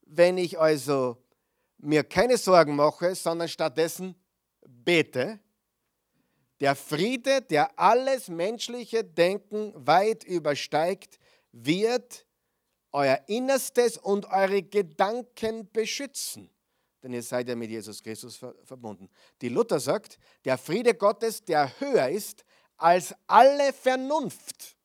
[0.06, 1.18] wenn ich also
[1.78, 4.16] mir keine Sorgen mache, sondern stattdessen
[4.66, 5.40] bete?
[6.60, 11.20] Der Friede, der alles menschliche Denken weit übersteigt,
[11.52, 12.26] wird
[12.92, 16.50] euer Innerstes und eure Gedanken beschützen.
[17.04, 19.10] Denn ihr seid ja mit Jesus Christus verbunden.
[19.42, 22.46] Die Luther sagt, der Friede Gottes, der höher ist
[22.78, 24.76] als alle Vernunft,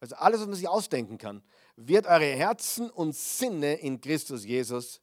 [0.00, 1.42] also alles, was man sich ausdenken kann,
[1.76, 5.00] wird eure Herzen und Sinne in Christus Jesus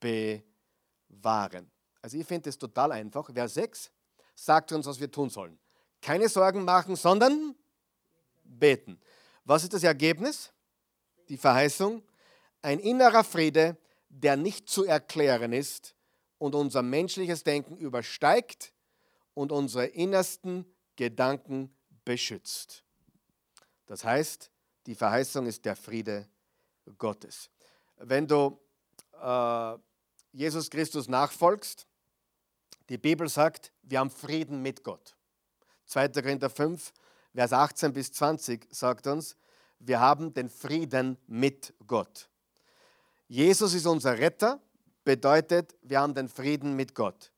[0.00, 1.70] bewahren.
[2.00, 3.32] Also ich finde es total einfach.
[3.32, 3.90] Vers 6
[4.44, 5.56] sagt uns, was wir tun sollen.
[6.00, 7.54] Keine Sorgen machen, sondern
[8.42, 9.00] beten.
[9.44, 10.52] Was ist das Ergebnis?
[11.28, 12.02] Die Verheißung.
[12.60, 13.76] Ein innerer Friede,
[14.08, 15.94] der nicht zu erklären ist
[16.38, 18.72] und unser menschliches Denken übersteigt
[19.34, 21.72] und unsere innersten Gedanken
[22.04, 22.82] beschützt.
[23.86, 24.50] Das heißt,
[24.86, 26.28] die Verheißung ist der Friede
[26.98, 27.48] Gottes.
[27.96, 28.60] Wenn du
[29.20, 29.76] äh,
[30.32, 31.86] Jesus Christus nachfolgst,
[32.88, 35.16] die Bibel sagt, wir haben Frieden mit Gott.
[35.86, 36.08] 2.
[36.08, 36.92] Korinther 5,
[37.34, 39.36] Vers 18 bis 20 sagt uns,
[39.78, 42.28] wir haben den Frieden mit Gott.
[43.28, 44.60] Jesus ist unser Retter,
[45.04, 47.32] bedeutet, wir haben den Frieden mit Gott.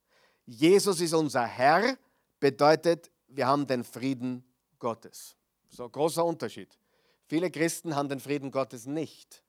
[0.45, 1.97] Jesus ist unser Herr,
[2.41, 4.45] bedeutet, wir haben den Frieden
[4.79, 5.37] Gottes.
[5.69, 6.77] So großer Unterschied.
[7.27, 9.43] Viele Christen haben den Frieden Gottes nicht.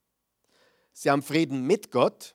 [0.93, 2.35] Sie haben Frieden mit Gott,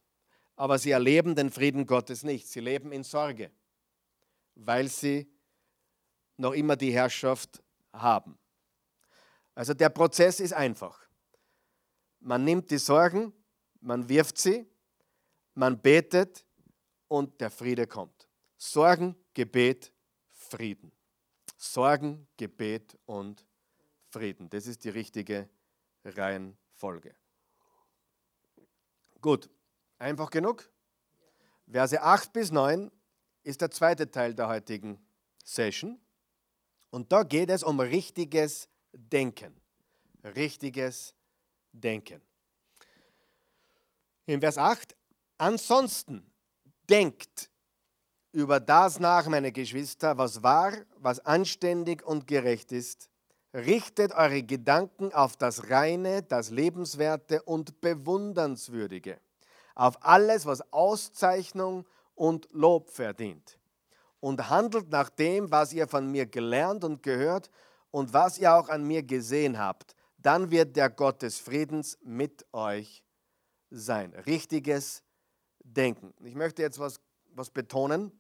[0.61, 2.47] aber sie erleben den Frieden Gottes nicht.
[2.47, 3.51] Sie leben in Sorge,
[4.57, 5.27] weil sie
[6.37, 7.63] noch immer die Herrschaft
[7.95, 8.39] haben.
[9.55, 11.09] Also der Prozess ist einfach.
[12.19, 13.33] Man nimmt die Sorgen,
[13.81, 14.71] man wirft sie,
[15.55, 16.45] man betet
[17.09, 18.29] und der Friede kommt.
[18.59, 19.95] Sorgen, Gebet,
[20.29, 20.93] Frieden.
[21.57, 23.47] Sorgen, Gebet und
[24.11, 24.51] Frieden.
[24.51, 25.49] Das ist die richtige
[26.05, 27.15] Reihenfolge.
[29.23, 29.49] Gut,
[30.01, 30.69] Einfach genug?
[31.71, 32.91] Verse 8 bis 9
[33.45, 34.99] ist der zweite Teil der heutigen
[35.45, 36.01] Session.
[36.89, 39.55] Und da geht es um richtiges Denken.
[40.25, 41.15] Richtiges
[41.73, 42.23] Denken.
[44.25, 44.97] In Vers 8,
[45.37, 46.25] ansonsten
[46.89, 47.51] denkt
[48.33, 53.11] über das nach, meine Geschwister, was wahr, was anständig und gerecht ist.
[53.53, 59.21] Richtet eure Gedanken auf das Reine, das Lebenswerte und Bewundernswürdige,
[59.81, 63.59] auf alles, was Auszeichnung und Lob verdient.
[64.21, 67.51] Und handelt nach dem, was ihr von mir gelernt und gehört
[67.91, 69.97] und was ihr auch an mir gesehen habt.
[70.19, 73.03] Dann wird der Gott des Friedens mit euch
[73.71, 74.13] sein.
[74.27, 75.03] Richtiges
[75.61, 76.13] Denken.
[76.27, 77.01] Ich möchte jetzt was,
[77.31, 78.13] was betonen.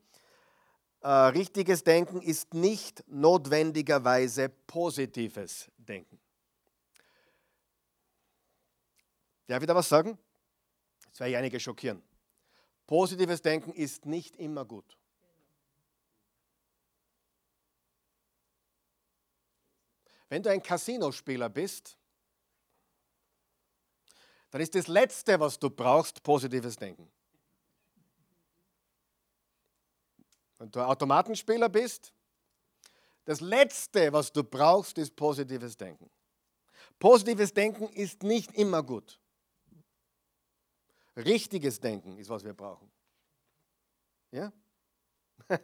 [1.02, 6.18] Äh, richtiges Denken ist nicht notwendigerweise positives Denken.
[9.46, 10.16] Darf ich da was sagen?
[11.20, 12.02] Das werde einige schockieren.
[12.86, 14.96] Positives Denken ist nicht immer gut.
[20.30, 21.98] Wenn du ein Casinospieler bist,
[24.50, 27.12] dann ist das Letzte, was du brauchst, positives Denken.
[30.56, 32.14] Wenn du Automatenspieler bist,
[33.26, 36.10] das Letzte, was du brauchst, ist positives Denken.
[36.98, 39.19] Positives Denken ist nicht immer gut.
[41.16, 42.90] Richtiges Denken ist, was wir brauchen.
[44.30, 44.52] Ja?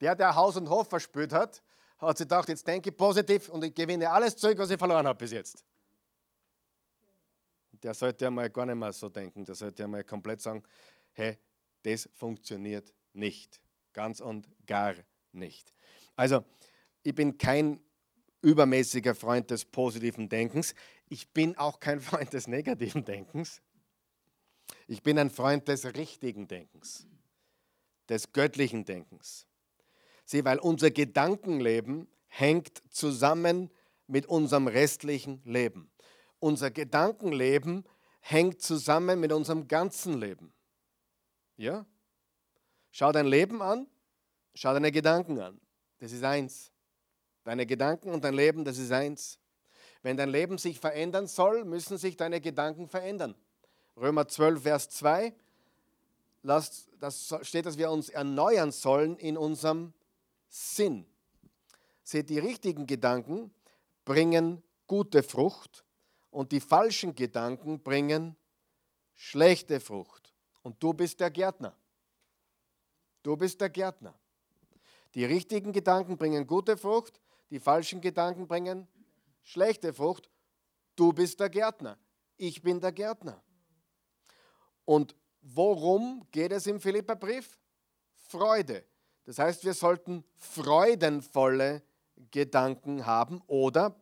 [0.00, 1.60] Der, der Haus und Hof verspürt hat,
[1.98, 5.04] hat sich gedacht, jetzt denke ich positiv und ich gewinne alles zurück, was ich verloren
[5.08, 5.64] habe bis jetzt
[7.82, 9.44] der sollte ja mal gar nicht mehr so denken.
[9.44, 10.62] Der sollte ja mal komplett sagen,
[11.12, 11.38] hey,
[11.82, 13.60] das funktioniert nicht.
[13.92, 14.94] Ganz und gar
[15.32, 15.72] nicht.
[16.16, 16.44] Also,
[17.02, 17.80] ich bin kein
[18.42, 20.74] übermäßiger Freund des positiven Denkens.
[21.08, 23.62] Ich bin auch kein Freund des negativen Denkens.
[24.86, 27.06] Ich bin ein Freund des richtigen Denkens,
[28.08, 29.46] des göttlichen Denkens.
[30.24, 33.70] Sieh, weil unser Gedankenleben hängt zusammen
[34.06, 35.90] mit unserem restlichen Leben
[36.40, 37.84] unser Gedankenleben
[38.20, 40.52] hängt zusammen mit unserem ganzen Leben.
[41.56, 41.86] Ja?
[42.90, 43.86] Schau dein Leben an,
[44.54, 45.60] schau deine Gedanken an.
[45.98, 46.72] Das ist eins.
[47.44, 49.38] Deine Gedanken und dein Leben, das ist eins.
[50.02, 53.34] Wenn dein Leben sich verändern soll, müssen sich deine Gedanken verändern.
[53.96, 55.34] Römer 12, Vers 2,
[56.42, 56.86] das
[57.42, 59.92] steht, dass wir uns erneuern sollen in unserem
[60.48, 61.04] Sinn.
[62.04, 63.52] Seht, die richtigen Gedanken
[64.04, 65.84] bringen gute Frucht
[66.30, 68.36] und die falschen Gedanken bringen
[69.14, 70.32] schlechte Frucht.
[70.62, 71.74] Und du bist der Gärtner.
[73.22, 74.14] Du bist der Gärtner.
[75.14, 77.20] Die richtigen Gedanken bringen gute Frucht,
[77.50, 78.86] die falschen Gedanken bringen
[79.48, 80.30] schlechte Frucht.
[80.94, 81.98] Du bist der Gärtner.
[82.36, 83.42] Ich bin der Gärtner.
[84.84, 87.58] Und worum geht es im Philipperbrief?
[88.28, 88.84] Freude.
[89.24, 91.82] Das heißt, wir sollten freudenvolle
[92.30, 93.98] Gedanken haben oder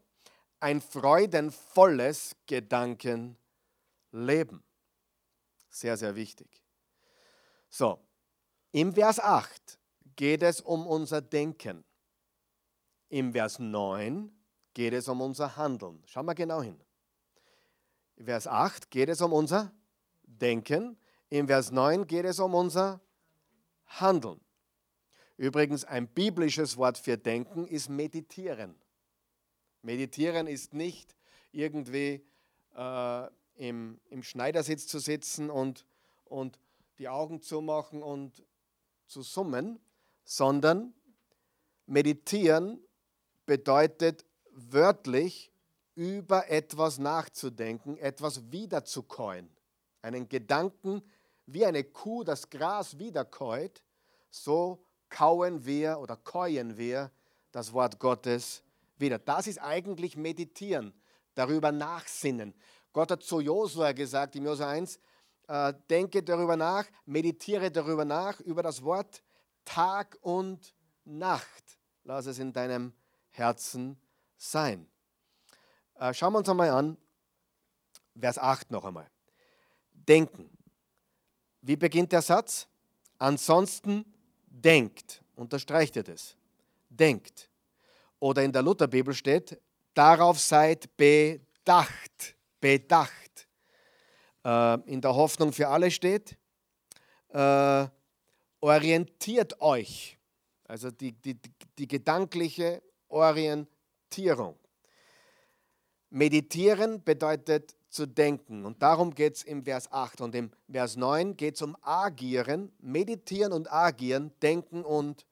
[0.59, 3.37] ein freudenvolles Gedankenleben.
[5.69, 6.63] Sehr, sehr wichtig.
[7.69, 8.01] So,
[8.73, 9.79] im Vers 8
[10.17, 11.85] geht es um unser Denken.
[13.09, 14.36] Im Vers 9
[14.77, 16.03] geht es um unser Handeln.
[16.05, 16.79] Schau mal genau hin.
[18.17, 19.73] Im Vers 8 geht es um unser
[20.25, 20.99] Denken.
[21.31, 23.01] Im Vers 9 geht es um unser
[23.87, 24.39] Handeln.
[25.39, 28.79] Übrigens, ein biblisches Wort für Denken ist meditieren.
[29.81, 31.17] Meditieren ist nicht
[31.53, 32.23] irgendwie
[32.77, 35.87] äh, im, im Schneidersitz zu sitzen und,
[36.27, 36.61] und
[36.99, 38.45] die Augen zu machen und
[39.07, 39.81] zu summen,
[40.23, 40.93] sondern
[41.87, 42.79] meditieren
[43.47, 44.27] bedeutet
[44.57, 45.53] wörtlich
[45.95, 49.49] über etwas nachzudenken, etwas wiederzukäuen.
[50.03, 51.03] Einen Gedanken,
[51.47, 53.83] wie eine Kuh das Gras wiederkäut,
[54.31, 57.11] so kauen wir oder käuen wir
[57.53, 58.63] das Wort Gottes
[58.99, 59.19] wieder.
[59.19, 60.93] Das ist eigentlich Meditieren,
[61.35, 62.55] darüber nachsinnen.
[62.93, 64.99] Gott hat zu Josua gesagt, im Josua 1,
[65.49, 69.23] äh, denke darüber nach, meditiere darüber nach, über das Wort
[69.65, 71.79] Tag und Nacht.
[72.05, 72.93] Lass es in deinem
[73.31, 73.99] Herzen
[74.37, 74.87] sein.
[75.99, 76.97] Äh, schauen wir uns einmal an,
[78.19, 79.07] Vers 8 noch einmal.
[79.93, 80.51] Denken.
[81.61, 82.69] Wie beginnt der Satz?
[83.19, 84.05] Ansonsten
[84.47, 85.23] denkt.
[85.35, 86.37] Unterstreicht ihr das?
[86.89, 87.51] Denkt.
[88.19, 89.61] Oder in der Lutherbibel steht,
[89.95, 92.37] darauf seid bedacht.
[92.61, 93.49] Bedacht.
[94.45, 96.39] Äh, in der Hoffnung für alle steht,
[97.29, 97.87] äh,
[98.61, 100.19] orientiert euch.
[100.65, 101.39] Also die, die,
[101.79, 103.76] die gedankliche Orientierung.
[106.11, 108.65] Meditieren bedeutet zu denken.
[108.65, 110.21] Und darum geht es im Vers 8.
[110.21, 115.27] Und im Vers 9 geht es um Agieren, Meditieren und Agieren, Denken und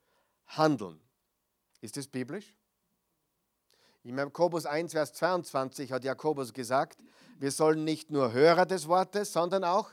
[0.46, 1.00] Handeln.
[1.80, 2.56] Ist das biblisch?
[4.02, 7.02] In Jakobus 1, Vers 22 hat Jakobus gesagt,
[7.38, 9.90] wir sollen nicht nur Hörer des Wortes, sondern auch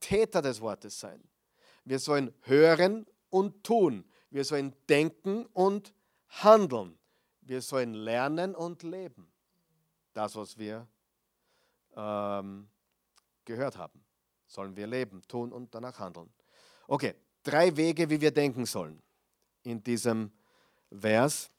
[0.00, 1.22] Täter des Wortes sein.
[1.84, 4.04] Wir sollen hören und tun.
[4.30, 5.94] Wir sollen denken und
[6.28, 6.97] handeln.
[7.48, 9.26] Wir sollen lernen und leben.
[10.12, 10.86] Das, was wir
[11.96, 12.68] ähm,
[13.46, 14.04] gehört haben,
[14.46, 16.30] sollen wir leben, tun und danach handeln.
[16.86, 19.02] Okay, drei Wege, wie wir denken sollen
[19.62, 20.30] in diesem
[20.92, 21.50] Vers.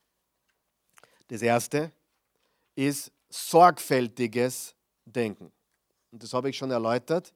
[1.27, 1.91] Das erste
[2.75, 4.75] ist sorgfältiges
[5.05, 5.51] Denken.
[6.11, 7.33] Und das habe ich schon erläutert.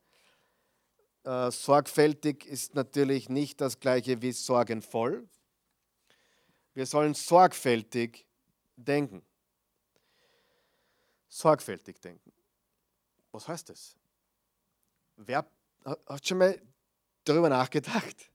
[1.24, 5.28] Äh, sorgfältig ist natürlich nicht das gleiche wie sorgenvoll.
[6.76, 8.28] Wir sollen sorgfältig
[8.76, 9.24] denken.
[11.28, 12.32] Sorgfältig denken.
[13.32, 13.96] Was heißt das?
[15.16, 15.46] Wer
[15.86, 16.62] hat schon mal
[17.24, 18.32] darüber nachgedacht,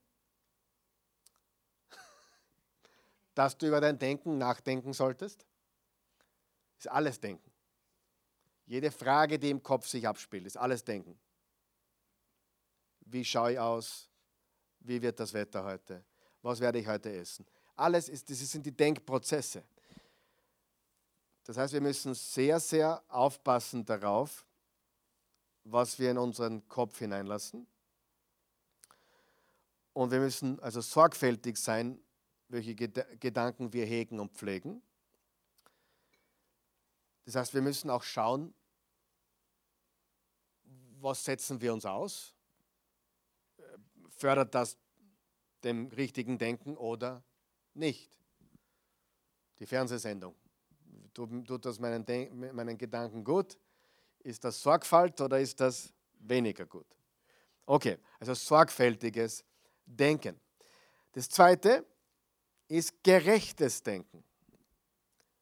[3.35, 5.45] dass du über dein Denken nachdenken solltest?
[6.77, 7.49] Ist alles Denken.
[8.65, 11.19] Jede Frage, die im Kopf sich abspielt, ist alles Denken.
[13.01, 14.09] Wie schaue ich aus?
[14.79, 16.03] Wie wird das Wetter heute?
[16.41, 17.45] Was werde ich heute essen?
[17.75, 19.63] Alles ist, das sind die Denkprozesse.
[21.49, 24.45] Das heißt, wir müssen sehr, sehr aufpassen darauf,
[25.63, 27.65] was wir in unseren Kopf hineinlassen.
[29.93, 31.99] Und wir müssen also sorgfältig sein,
[32.49, 34.83] welche Gedanken wir hegen und pflegen.
[37.25, 38.53] Das heißt, wir müssen auch schauen,
[40.99, 42.35] was setzen wir uns aus?
[44.11, 44.77] Fördert das
[45.63, 47.23] dem richtigen Denken oder
[47.73, 48.19] nicht?
[49.57, 50.35] Die Fernsehsendung.
[51.27, 52.05] Tut das meinen,
[52.55, 53.57] meinen Gedanken gut?
[54.19, 56.85] Ist das Sorgfalt oder ist das weniger gut?
[57.65, 59.43] Okay, also sorgfältiges
[59.85, 60.39] Denken.
[61.11, 61.85] Das zweite
[62.67, 64.23] ist gerechtes Denken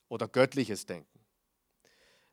[0.09, 1.19] oder göttliches Denken.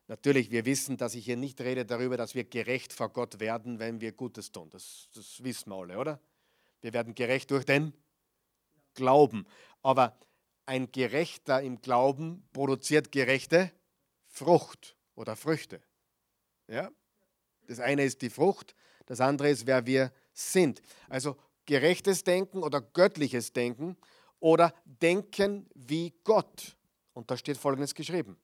[0.07, 3.79] Natürlich, wir wissen, dass ich hier nicht rede darüber, dass wir gerecht vor Gott werden,
[3.79, 4.69] wenn wir Gutes tun.
[4.69, 6.19] Das, das wissen wir alle, oder?
[6.81, 7.93] Wir werden gerecht durch den
[8.93, 9.47] Glauben.
[9.81, 10.17] Aber
[10.65, 13.71] ein Gerechter im Glauben produziert gerechte
[14.27, 15.81] Frucht oder Früchte.
[16.67, 16.91] Ja?
[17.67, 20.81] Das eine ist die Frucht, das andere ist, wer wir sind.
[21.09, 23.97] Also gerechtes Denken oder göttliches Denken
[24.39, 26.75] oder Denken wie Gott.
[27.13, 28.37] Und da steht Folgendes geschrieben.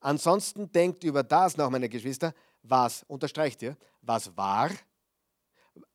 [0.00, 4.70] Ansonsten denkt über das nach, meine Geschwister, was, unterstreicht ihr, was wahr,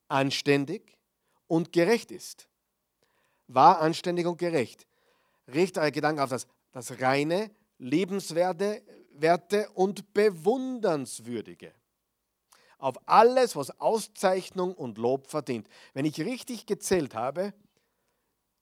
[0.08, 0.98] anständig
[1.48, 2.48] und gerecht ist.
[3.48, 4.86] Wahr, anständig und gerecht.
[5.48, 8.82] Richtet eure Gedanken auf das, das reine, liebenswerte
[9.12, 11.74] Werte und bewundernswürdige.
[12.78, 15.68] Auf alles, was Auszeichnung und Lob verdient.
[15.94, 17.54] Wenn ich richtig gezählt habe,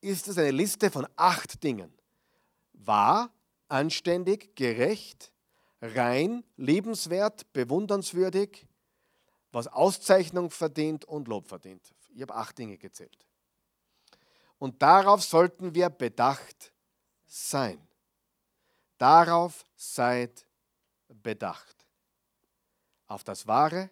[0.01, 1.91] ist es eine Liste von acht Dingen.
[2.73, 3.31] Wahr,
[3.69, 5.31] anständig, gerecht,
[5.81, 8.67] rein, liebenswert, bewundernswürdig,
[9.51, 11.93] was Auszeichnung verdient und Lob verdient.
[12.13, 13.25] Ich habe acht Dinge gezählt.
[14.59, 16.72] Und darauf sollten wir bedacht
[17.33, 17.81] sein.
[18.99, 20.45] Darauf seid
[21.07, 21.87] bedacht.
[23.07, 23.89] Auf das Wahre,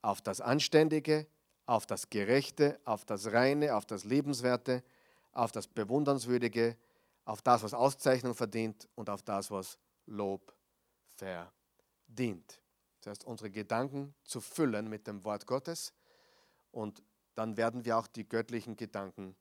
[0.00, 1.26] auf das Anständige,
[1.66, 4.82] auf das Gerechte, auf das Reine, auf das Lebenswerte,
[5.32, 6.78] auf das Bewundernswürdige,
[7.26, 10.54] auf das, was Auszeichnung verdient und auf das, was Lob
[11.16, 12.60] verdient.
[13.00, 15.92] Das heißt, unsere Gedanken zu füllen mit dem Wort Gottes
[16.70, 17.02] und
[17.34, 19.36] dann werden wir auch die göttlichen Gedanken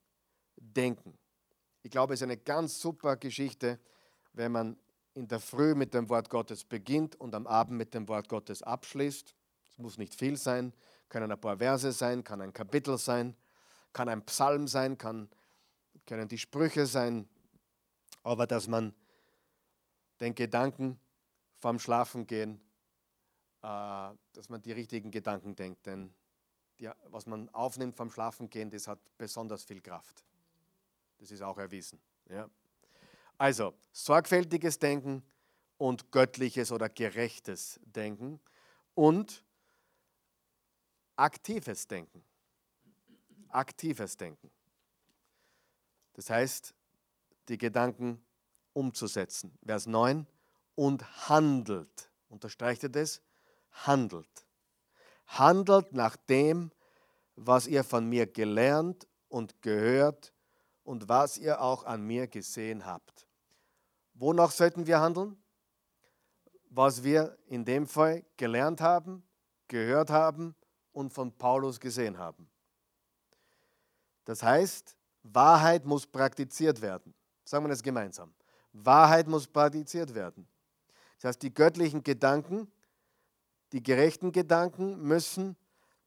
[0.57, 1.17] denken.
[1.85, 3.79] Ich glaube, es ist eine ganz super Geschichte,
[4.33, 4.75] wenn man
[5.13, 8.63] in der Früh mit dem Wort Gottes beginnt und am Abend mit dem Wort Gottes
[8.63, 9.35] abschließt.
[9.69, 10.73] Es muss nicht viel sein,
[11.09, 13.35] können ein paar Verse sein, kann ein Kapitel sein,
[13.93, 15.29] kann ein Psalm sein, kann,
[16.07, 17.29] können die Sprüche sein,
[18.23, 18.95] aber dass man
[20.21, 20.99] den Gedanken
[21.57, 22.59] vorm Schlafengehen,
[23.61, 25.85] äh, dass man die richtigen Gedanken denkt.
[25.85, 26.15] Denn
[26.79, 30.25] die, was man aufnimmt vorm Schlafengehen, das hat besonders viel Kraft.
[31.25, 31.99] Das ist auch erwiesen.
[32.29, 32.47] Ja.
[33.39, 35.23] Also, sorgfältiges Denken
[35.79, 38.39] und göttliches oder gerechtes Denken
[38.93, 39.43] und
[41.15, 42.23] aktives Denken.
[43.49, 44.51] Aktives Denken.
[46.13, 46.75] Das heißt,
[47.47, 48.23] die Gedanken
[48.73, 49.57] umzusetzen.
[49.65, 50.27] Vers 9
[50.75, 52.11] und handelt.
[52.29, 53.19] Unterstreicht ihr das?
[53.71, 54.45] Handelt.
[55.25, 56.69] Handelt nach dem,
[57.35, 60.31] was ihr von mir gelernt und gehört
[60.85, 63.27] und was ihr auch an mir gesehen habt.
[64.13, 65.35] Wonach sollten wir handeln?
[66.69, 69.23] Was wir in dem Fall gelernt haben,
[69.67, 70.55] gehört haben
[70.93, 72.49] und von Paulus gesehen haben.
[74.25, 77.13] Das heißt, Wahrheit muss praktiziert werden.
[77.43, 78.33] Sagen wir das gemeinsam.
[78.71, 80.47] Wahrheit muss praktiziert werden.
[81.17, 82.71] Das heißt, die göttlichen Gedanken,
[83.71, 85.55] die gerechten Gedanken müssen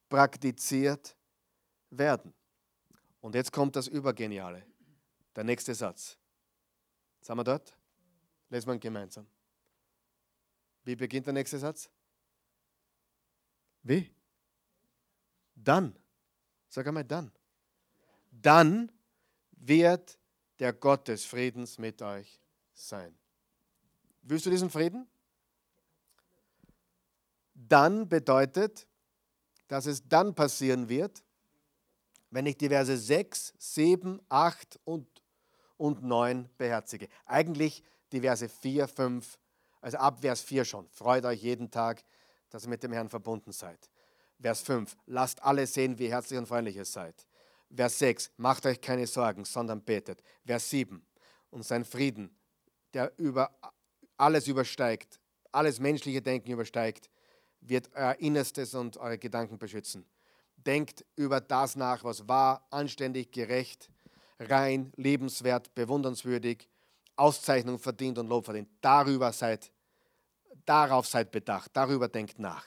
[0.09, 1.16] praktiziert
[1.91, 2.33] werden.
[3.20, 4.67] Und jetzt kommt das Übergeniale.
[5.39, 6.18] Der nächste Satz.
[7.20, 7.72] Sind wir dort?
[8.51, 9.24] Lesen wir ihn gemeinsam.
[10.82, 11.89] Wie beginnt der nächste Satz?
[13.84, 14.12] Wie?
[15.55, 15.97] Dann.
[16.68, 17.30] Sag einmal dann.
[18.32, 18.91] Dann
[19.53, 20.18] wird
[20.59, 22.41] der Gott des Friedens mit euch
[22.74, 23.16] sein.
[24.22, 25.07] Willst du diesen Frieden?
[27.55, 28.89] Dann bedeutet,
[29.68, 31.22] dass es dann passieren wird,
[32.30, 35.17] wenn ich die Verse 6, 7, 8 und,
[35.79, 37.09] und 9 beherzige.
[37.24, 39.39] Eigentlich die Verse 4, 5,
[39.81, 40.89] also ab Vers 4 schon.
[40.91, 42.03] Freut euch jeden Tag,
[42.51, 43.89] dass ihr mit dem Herrn verbunden seid.
[44.41, 47.26] Vers 5, lasst alle sehen, wie herzlich und freundlich ihr seid.
[47.74, 50.22] Vers 6, macht euch keine Sorgen, sondern betet.
[50.45, 51.05] Vers 7,
[51.51, 52.37] und sein Frieden,
[52.95, 53.51] der über
[54.16, 55.18] alles übersteigt,
[55.53, 57.11] alles menschliche Denken übersteigt,
[57.61, 60.07] wird euer Innerstes und eure Gedanken beschützen.
[60.57, 63.91] Denkt über das nach, was wahr, anständig, gerecht,
[64.39, 66.68] rein, lebenswert, bewundernswürdig,
[67.16, 68.68] Auszeichnung verdient und Lob verdient.
[68.80, 69.72] Darüber seid,
[70.64, 72.64] darauf seid bedacht, darüber denkt nach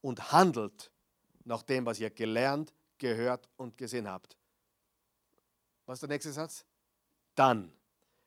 [0.00, 0.90] und handelt
[1.44, 4.36] nach dem, was ihr gelernt, gehört und gesehen habt.
[5.86, 6.64] Was ist der nächste Satz?
[7.34, 7.72] Dann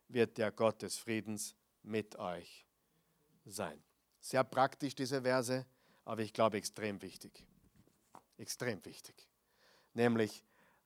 [0.08, 2.66] wird der Gott des Friedens mit euch
[3.46, 3.82] sein.
[4.20, 5.66] Sehr praktisch diese Verse,
[6.06, 7.44] aber ich glaube extrem wichtig.
[8.38, 9.28] Extrem wichtig.
[9.94, 10.44] Nämlich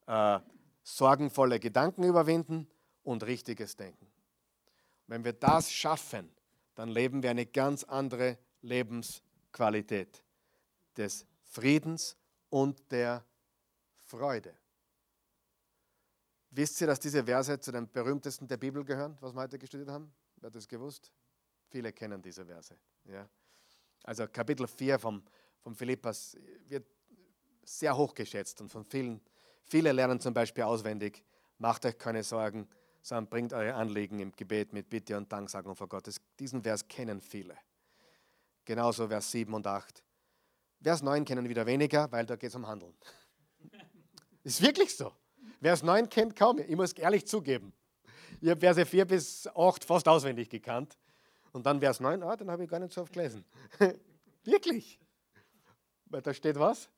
[0.07, 0.39] äh,
[0.83, 2.67] sorgenvolle Gedanken überwinden
[3.03, 4.07] und richtiges Denken.
[5.07, 6.31] Wenn wir das schaffen,
[6.75, 10.23] dann leben wir eine ganz andere Lebensqualität
[10.95, 12.15] des Friedens
[12.49, 13.25] und der
[14.07, 14.53] Freude.
[16.51, 19.89] Wisst ihr, dass diese Verse zu den berühmtesten der Bibel gehören, was wir heute gestudiert
[19.89, 20.11] haben?
[20.37, 21.11] Wer hat das gewusst?
[21.69, 22.75] Viele kennen diese Verse.
[23.05, 23.27] Ja.
[24.03, 25.23] Also Kapitel 4 vom,
[25.61, 26.35] vom Philippas
[26.67, 26.85] wird
[27.63, 29.21] sehr hoch geschätzt und von vielen,
[29.63, 31.23] viele lernen zum Beispiel auswendig,
[31.57, 32.67] macht euch keine Sorgen,
[33.01, 36.09] sondern bringt eure Anliegen im Gebet mit Bitte und Danksagung vor Gott.
[36.39, 37.57] Diesen Vers kennen viele.
[38.65, 40.03] Genauso Vers 7 und 8.
[40.81, 42.93] Vers 9 kennen wieder weniger, weil da geht es um Handeln.
[44.43, 45.11] Ist wirklich so.
[45.61, 46.59] Vers 9 kennt kaum.
[46.59, 47.73] Ich muss ehrlich zugeben.
[48.39, 50.97] Ich habe Verse 4 bis 8 fast auswendig gekannt.
[51.51, 53.43] Und dann Vers 9, ah, den habe ich gar nicht so oft gelesen.
[54.43, 54.99] Wirklich.
[56.05, 56.89] Weil da steht was?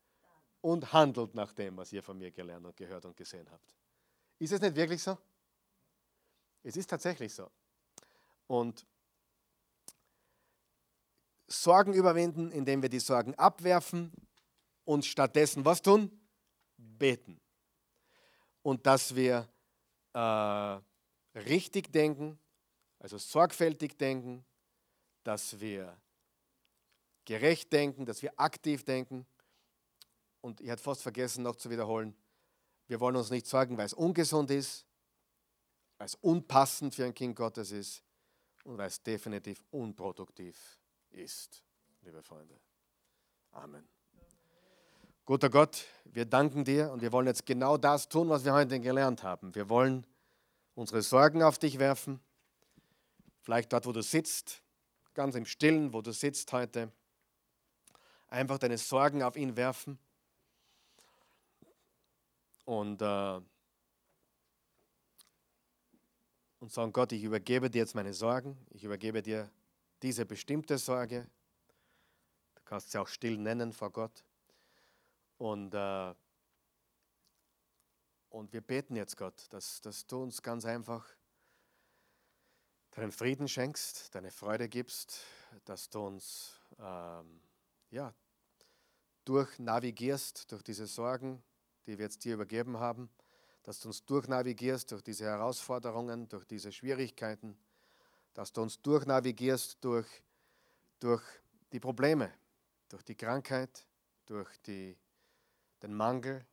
[0.63, 3.75] Und handelt nach dem, was ihr von mir gelernt und gehört und gesehen habt.
[4.39, 5.17] Ist es nicht wirklich so?
[6.63, 7.51] Es ist tatsächlich so.
[8.47, 8.85] Und
[11.47, 14.11] Sorgen überwinden, indem wir die Sorgen abwerfen
[14.85, 16.09] und stattdessen was tun?
[16.77, 17.39] Beten.
[18.61, 19.49] Und dass wir
[20.13, 20.79] äh,
[21.39, 22.39] richtig denken,
[22.99, 24.45] also sorgfältig denken,
[25.23, 25.97] dass wir
[27.25, 29.25] gerecht denken, dass wir aktiv denken.
[30.43, 32.13] Und ich hatte fast vergessen noch zu wiederholen,
[32.87, 34.85] wir wollen uns nicht sorgen, weil es ungesund ist,
[35.97, 38.03] weil es unpassend für ein Kind Gottes ist
[38.65, 40.57] und weil es definitiv unproduktiv
[41.11, 41.63] ist,
[42.01, 42.59] liebe Freunde.
[43.51, 43.87] Amen.
[45.23, 48.81] Guter Gott, wir danken dir und wir wollen jetzt genau das tun, was wir heute
[48.81, 49.55] gelernt haben.
[49.55, 50.05] Wir wollen
[50.75, 52.19] unsere Sorgen auf dich werfen,
[53.43, 54.61] vielleicht dort, wo du sitzt,
[55.13, 56.91] ganz im Stillen, wo du sitzt heute,
[58.27, 59.97] einfach deine Sorgen auf ihn werfen
[62.65, 63.41] und, äh,
[66.59, 69.49] und sagen, Gott, ich übergebe dir jetzt meine Sorgen, ich übergebe dir
[70.01, 71.27] diese bestimmte Sorge,
[72.55, 74.23] du kannst sie auch still nennen vor Gott.
[75.37, 76.13] Und, äh,
[78.29, 81.05] und wir beten jetzt, Gott, dass, dass du uns ganz einfach
[82.91, 85.21] deinen Frieden schenkst, deine Freude gibst,
[85.65, 87.41] dass du uns ähm,
[87.89, 88.13] ja,
[89.25, 91.43] durchnavigierst durch diese Sorgen,
[91.85, 93.09] die wir jetzt dir übergeben haben,
[93.63, 97.57] dass du uns durchnavigierst durch diese Herausforderungen, durch diese Schwierigkeiten,
[98.33, 100.07] dass du uns durchnavigierst durch,
[100.99, 101.23] durch
[101.71, 102.31] die Probleme,
[102.89, 103.85] durch die Krankheit,
[104.25, 104.97] durch die
[105.81, 106.45] den Mangel,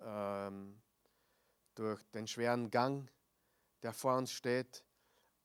[0.00, 0.80] ähm,
[1.74, 3.08] durch den schweren Gang,
[3.82, 4.82] der vor uns steht,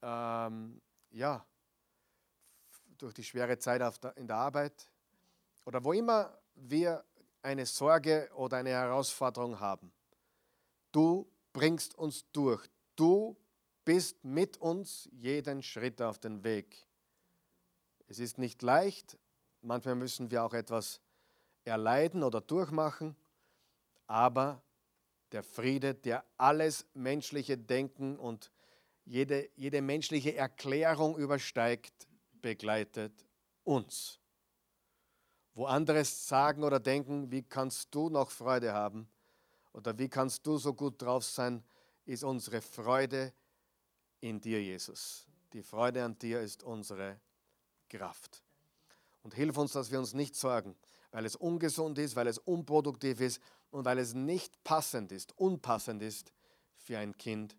[0.01, 0.81] ähm,
[1.11, 1.45] ja,
[2.97, 4.89] durch die schwere Zeit der, in der Arbeit.
[5.65, 7.03] Oder wo immer wir
[7.45, 9.91] eine Sorge oder eine Herausforderung haben.
[10.91, 12.65] Du bringst uns durch.
[12.95, 13.37] Du
[13.85, 16.75] bist mit uns jeden Schritt auf den Weg.
[18.07, 19.17] Es ist nicht leicht,
[19.61, 20.99] manchmal müssen wir auch etwas
[21.63, 23.15] erleiden oder durchmachen,
[24.07, 24.61] aber
[25.31, 28.51] der Friede, der alles menschliche Denken und
[29.05, 32.07] jede, jede menschliche Erklärung übersteigt,
[32.41, 33.25] begleitet
[33.63, 34.19] uns.
[35.55, 39.07] Wo andere sagen oder denken, wie kannst du noch Freude haben
[39.71, 41.63] oder wie kannst du so gut drauf sein,
[42.05, 43.33] ist unsere Freude
[44.19, 45.25] in dir, Jesus.
[45.53, 47.19] Die Freude an dir ist unsere
[47.89, 48.43] Kraft.
[49.23, 50.75] Und hilf uns, dass wir uns nicht sorgen,
[51.11, 53.41] weil es ungesund ist, weil es unproduktiv ist
[53.71, 56.33] und weil es nicht passend ist, unpassend ist
[56.75, 57.55] für ein Kind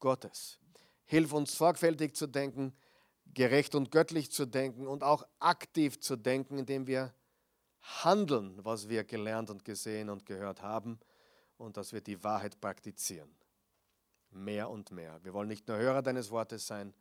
[0.00, 0.58] Gottes.
[1.04, 2.74] Hilf uns sorgfältig zu denken,
[3.32, 7.14] gerecht und göttlich zu denken und auch aktiv zu denken, indem wir
[7.82, 10.98] handeln, was wir gelernt und gesehen und gehört haben
[11.56, 13.34] und dass wir die Wahrheit praktizieren.
[14.30, 15.22] Mehr und mehr.
[15.24, 16.94] Wir wollen nicht nur Hörer deines Wortes sein,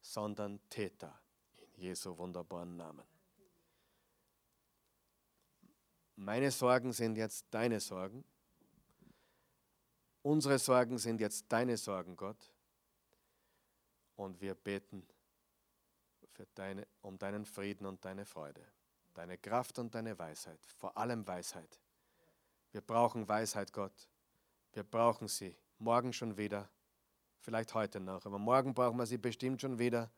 [0.00, 1.18] sondern Täter.
[1.74, 3.04] In Jesu wunderbaren Namen.
[6.16, 8.24] Meine Sorgen sind jetzt deine Sorgen.
[10.22, 12.52] Unsere Sorgen sind jetzt deine Sorgen, Gott.
[14.16, 15.06] Und wir beten
[16.54, 18.64] deine, um deinen Frieden und deine Freude,
[19.14, 21.80] deine Kraft und deine Weisheit, vor allem Weisheit.
[22.72, 24.08] Wir brauchen Weisheit, Gott.
[24.72, 25.56] Wir brauchen sie.
[25.78, 26.68] Morgen schon wieder,
[27.40, 30.10] vielleicht heute noch, aber morgen brauchen wir sie bestimmt schon wieder,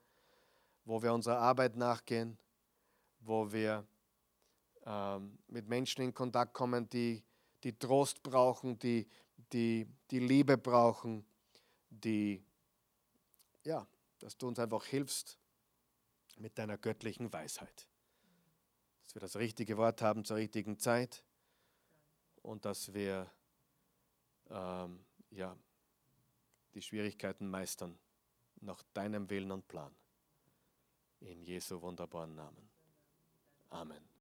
[0.85, 2.39] wo wir unserer Arbeit nachgehen,
[3.21, 3.87] wo wir
[4.85, 7.23] ähm, mit Menschen in Kontakt kommen, die,
[7.65, 9.07] die Trost brauchen, die,
[9.53, 11.27] die, die Liebe brauchen,
[11.91, 12.43] die,
[13.65, 13.87] ja,
[14.19, 15.39] dass du uns einfach hilfst
[16.39, 17.87] mit deiner göttlichen Weisheit.
[19.07, 21.25] Dass wir das richtige Wort haben zur richtigen Zeit
[22.43, 23.31] und dass wir
[24.51, 25.57] ähm, ja,
[26.75, 27.99] die Schwierigkeiten meistern
[28.61, 29.95] nach deinem Willen und Plan.
[31.21, 32.69] In Jesu wunderbaren Namen.
[33.71, 34.07] Amen.